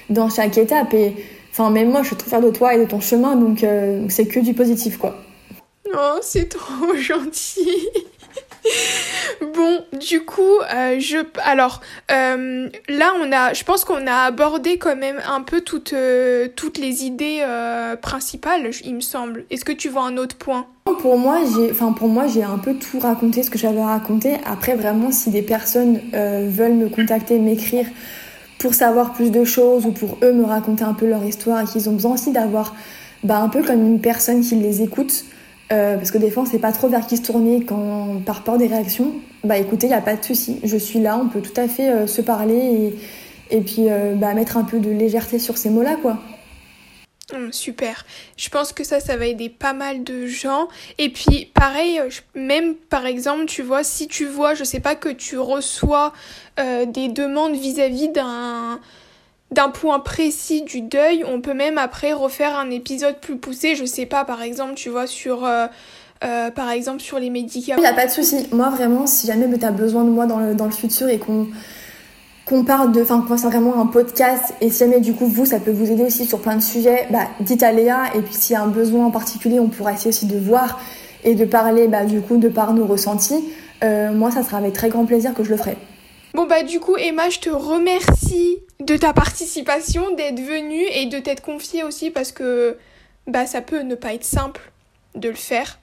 [0.09, 1.15] dans chaque étape et
[1.57, 4.07] Enfin, même moi, je suis trop fière de toi et de ton chemin, donc euh,
[4.09, 5.15] c'est que du positif, quoi.
[5.95, 7.79] Oh, c'est trop gentil.
[9.55, 11.81] bon, du coup, euh, je, alors
[12.11, 15.95] euh, là, on a, je pense qu'on a abordé quand même un peu toutes,
[16.57, 17.47] toutes les idées
[18.03, 19.45] principales, il me semble.
[19.51, 20.67] Est-ce que tu vois un autre point?
[21.03, 24.39] Pour moi, j'ai, enfin pour moi, j'ai un peu tout raconté ce que j'avais raconté.
[24.45, 27.87] Après, vraiment, si des personnes veulent me contacter, m'écrire
[28.65, 31.65] pour savoir plus de choses ou pour eux me raconter un peu leur histoire et
[31.67, 32.75] qu'ils ont besoin aussi d'avoir
[33.23, 35.27] bah, un peu comme une personne qui les écoute.
[35.71, 38.57] Euh, parce que des fois on pas trop vers qui se tourner quand par peur
[38.57, 39.13] des réactions.
[39.45, 41.69] Bah écoutez, il n'y a pas de souci, je suis là, on peut tout à
[41.69, 42.55] fait euh, se parler
[43.51, 46.19] et, et puis euh, bah, mettre un peu de légèreté sur ces mots-là quoi.
[47.33, 48.05] Hum, super.
[48.37, 50.69] Je pense que ça, ça va aider pas mal de gens.
[50.99, 52.01] Et puis, pareil,
[52.35, 56.13] même par exemple, tu vois, si tu vois, je sais pas, que tu reçois
[56.61, 58.81] euh, des demandes vis-à-vis d'un
[59.51, 63.85] d'un point précis du deuil, on peut même après refaire un épisode plus poussé, je
[63.85, 65.45] sais pas, par exemple, tu vois, sur...
[65.45, 65.67] Euh,
[66.25, 67.79] euh, par exemple sur les médicaments.
[67.79, 68.47] Il n'y a pas de souci.
[68.51, 71.19] Moi vraiment, si jamais tu as besoin de moi dans le, dans le futur et
[71.19, 71.49] qu'on
[72.47, 75.47] qu'on parle de, enfin qu'on fasse vraiment un podcast et si jamais du coup vous
[75.47, 78.35] ça peut vous aider aussi sur plein de sujets, bah dites à Léa et puis
[78.35, 80.81] s'il y a un besoin en particulier on pourra essayer aussi de voir
[81.25, 83.45] et de parler bah du coup de par nos ressentis.
[83.83, 85.77] Euh, moi ça sera avec très grand plaisir que je le ferai.
[86.35, 91.19] Bon bah du coup Emma je te remercie de ta participation, d'être venue et de
[91.19, 92.77] t'être confiée aussi parce que
[93.27, 94.61] bah ça peut ne pas être simple
[95.15, 95.79] de le faire.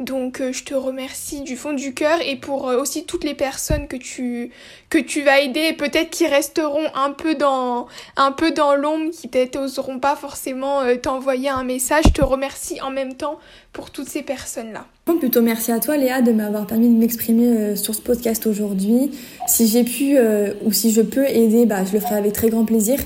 [0.00, 3.34] Donc euh, je te remercie du fond du cœur et pour euh, aussi toutes les
[3.34, 4.50] personnes que tu
[4.88, 7.86] que tu vas aider et peut-être qui resteront un peu dans
[8.16, 12.22] un peu dans l'ombre qui peut-être oseront pas forcément euh, t'envoyer un message, je te
[12.22, 13.38] remercie en même temps
[13.74, 14.86] pour toutes ces personnes-là.
[15.18, 19.10] Plutôt merci à toi Léa de m'avoir permis de m'exprimer sur ce podcast aujourd'hui.
[19.48, 20.16] Si j'ai pu
[20.64, 23.00] ou si je peux aider, bah je le ferai avec très grand plaisir.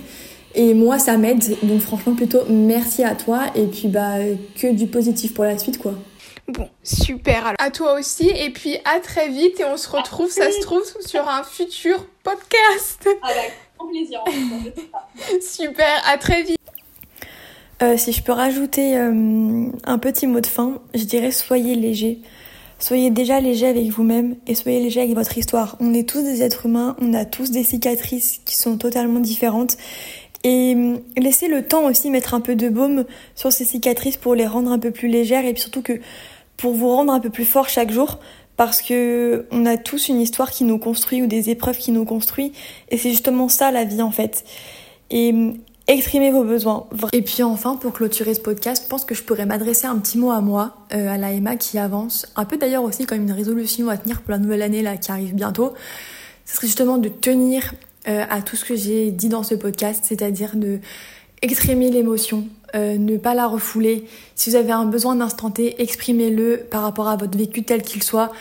[0.55, 1.42] Et moi, ça m'aide.
[1.62, 3.45] Donc franchement, plutôt merci à toi.
[3.57, 4.18] Et puis, bah,
[4.61, 5.95] que du positif pour la suite, quoi.
[6.49, 7.47] Bon, super.
[7.47, 8.28] Alors, à toi aussi.
[8.28, 9.61] Et puis à très vite.
[9.61, 13.09] Et on se retrouve, ça se trouve, sur un futur podcast.
[13.22, 14.22] Avec grand plaisir.
[15.40, 16.03] super.
[16.07, 16.59] À très vite.
[17.82, 22.20] Euh, si je peux rajouter euh, un petit mot de fin, je dirais soyez léger.
[22.78, 25.76] Soyez déjà léger avec vous-même et soyez léger avec votre histoire.
[25.80, 29.76] On est tous des êtres humains, on a tous des cicatrices qui sont totalement différentes.
[30.45, 34.34] Et euh, laissez le temps aussi mettre un peu de baume sur ces cicatrices pour
[34.34, 36.01] les rendre un peu plus légères et puis surtout que
[36.65, 38.19] pour vous rendre un peu plus fort chaque jour
[38.57, 42.07] parce que on a tous une histoire qui nous construit ou des épreuves qui nous
[42.07, 42.53] construit
[42.89, 44.47] et c'est justement ça la vie en fait.
[45.11, 45.35] Et
[45.89, 46.87] exprimez vos besoins.
[47.12, 50.17] Et puis enfin, pour clôturer ce podcast, je pense que je pourrais m'adresser un petit
[50.17, 53.33] mot à moi, euh, à la Emma qui avance, un peu d'ailleurs aussi comme une
[53.33, 55.75] résolution à tenir pour la nouvelle année là qui arrive bientôt.
[56.47, 57.75] Ce serait justement de tenir
[58.09, 60.79] euh, à tout ce que j'ai dit dans ce podcast, c'est-à-dire de
[61.43, 64.05] exprimer l'émotion, euh, ne pas la refouler.
[64.35, 68.03] Si vous avez un besoin d'instant T, exprimez-le par rapport à votre vécu tel qu'il
[68.03, 68.33] soit.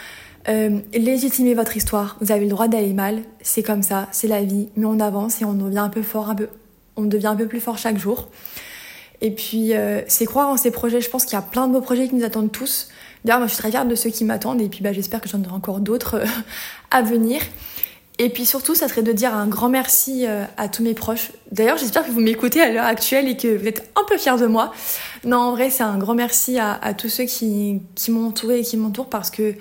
[0.49, 2.17] Euh, légitimez votre histoire.
[2.19, 5.41] Vous avez le droit d'aller mal, c'est comme ça, c'est la vie, mais on avance
[5.41, 6.49] et on devient un peu fort, un peu,
[6.97, 8.27] on devient un peu plus fort chaque jour.
[9.21, 10.99] Et puis, euh, c'est croire en ces projets.
[10.99, 12.89] Je pense qu'il y a plein de beaux projets qui nous attendent tous.
[13.23, 15.29] D'ailleurs, moi, je suis très fière de ceux qui m'attendent et puis bah, j'espère que
[15.29, 16.21] j'en aurai encore d'autres
[16.91, 17.41] à venir.
[18.19, 21.31] Et puis surtout, ça serait de dire un grand merci euh, à tous mes proches.
[21.51, 24.37] D'ailleurs, j'espère que vous m'écoutez à l'heure actuelle et que vous êtes un peu fiers
[24.37, 24.71] de moi.
[25.23, 28.59] Non, en vrai, c'est un grand merci à, à tous ceux qui, qui m'ont entouré
[28.59, 29.55] et qui m'entourent parce que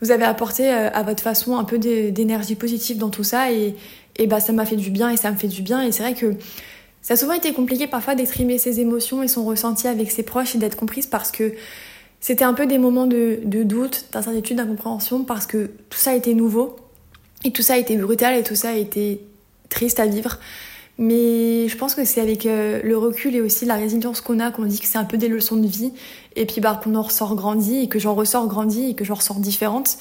[0.00, 3.76] vous avez apporté euh, à votre façon un peu d'énergie positive dans tout ça et,
[4.16, 5.82] et bah, ça m'a fait du bien et ça me fait du bien.
[5.82, 6.34] Et c'est vrai que
[7.02, 10.54] ça a souvent été compliqué parfois d'exprimer ses émotions et son ressenti avec ses proches
[10.54, 11.52] et d'être comprise parce que
[12.20, 16.34] c'était un peu des moments de, de doute, d'incertitude, d'incompréhension parce que tout ça était
[16.34, 16.76] nouveau
[17.44, 19.20] et tout ça a été brutal et tout ça a été
[19.68, 20.38] triste à vivre.
[20.98, 24.50] Mais je pense que c'est avec euh, le recul et aussi la résilience qu'on a
[24.50, 25.92] qu'on dit que c'est un peu des leçons de vie
[26.36, 29.14] et puis bah, qu'on en ressort grandi et que j'en ressors grandi et que j'en
[29.14, 29.96] ressors différente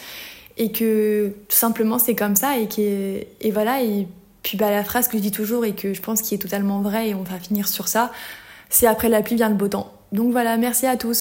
[0.57, 4.05] et que tout simplement c'est comme ça et, que, et voilà et
[4.43, 6.81] puis bah, la phrase que je dis toujours et que je pense qui est totalement
[6.81, 8.11] vraie et on va finir sur ça
[8.71, 9.93] c'est après la pluie vient le beau temps.
[10.11, 11.19] Donc voilà, merci à tous.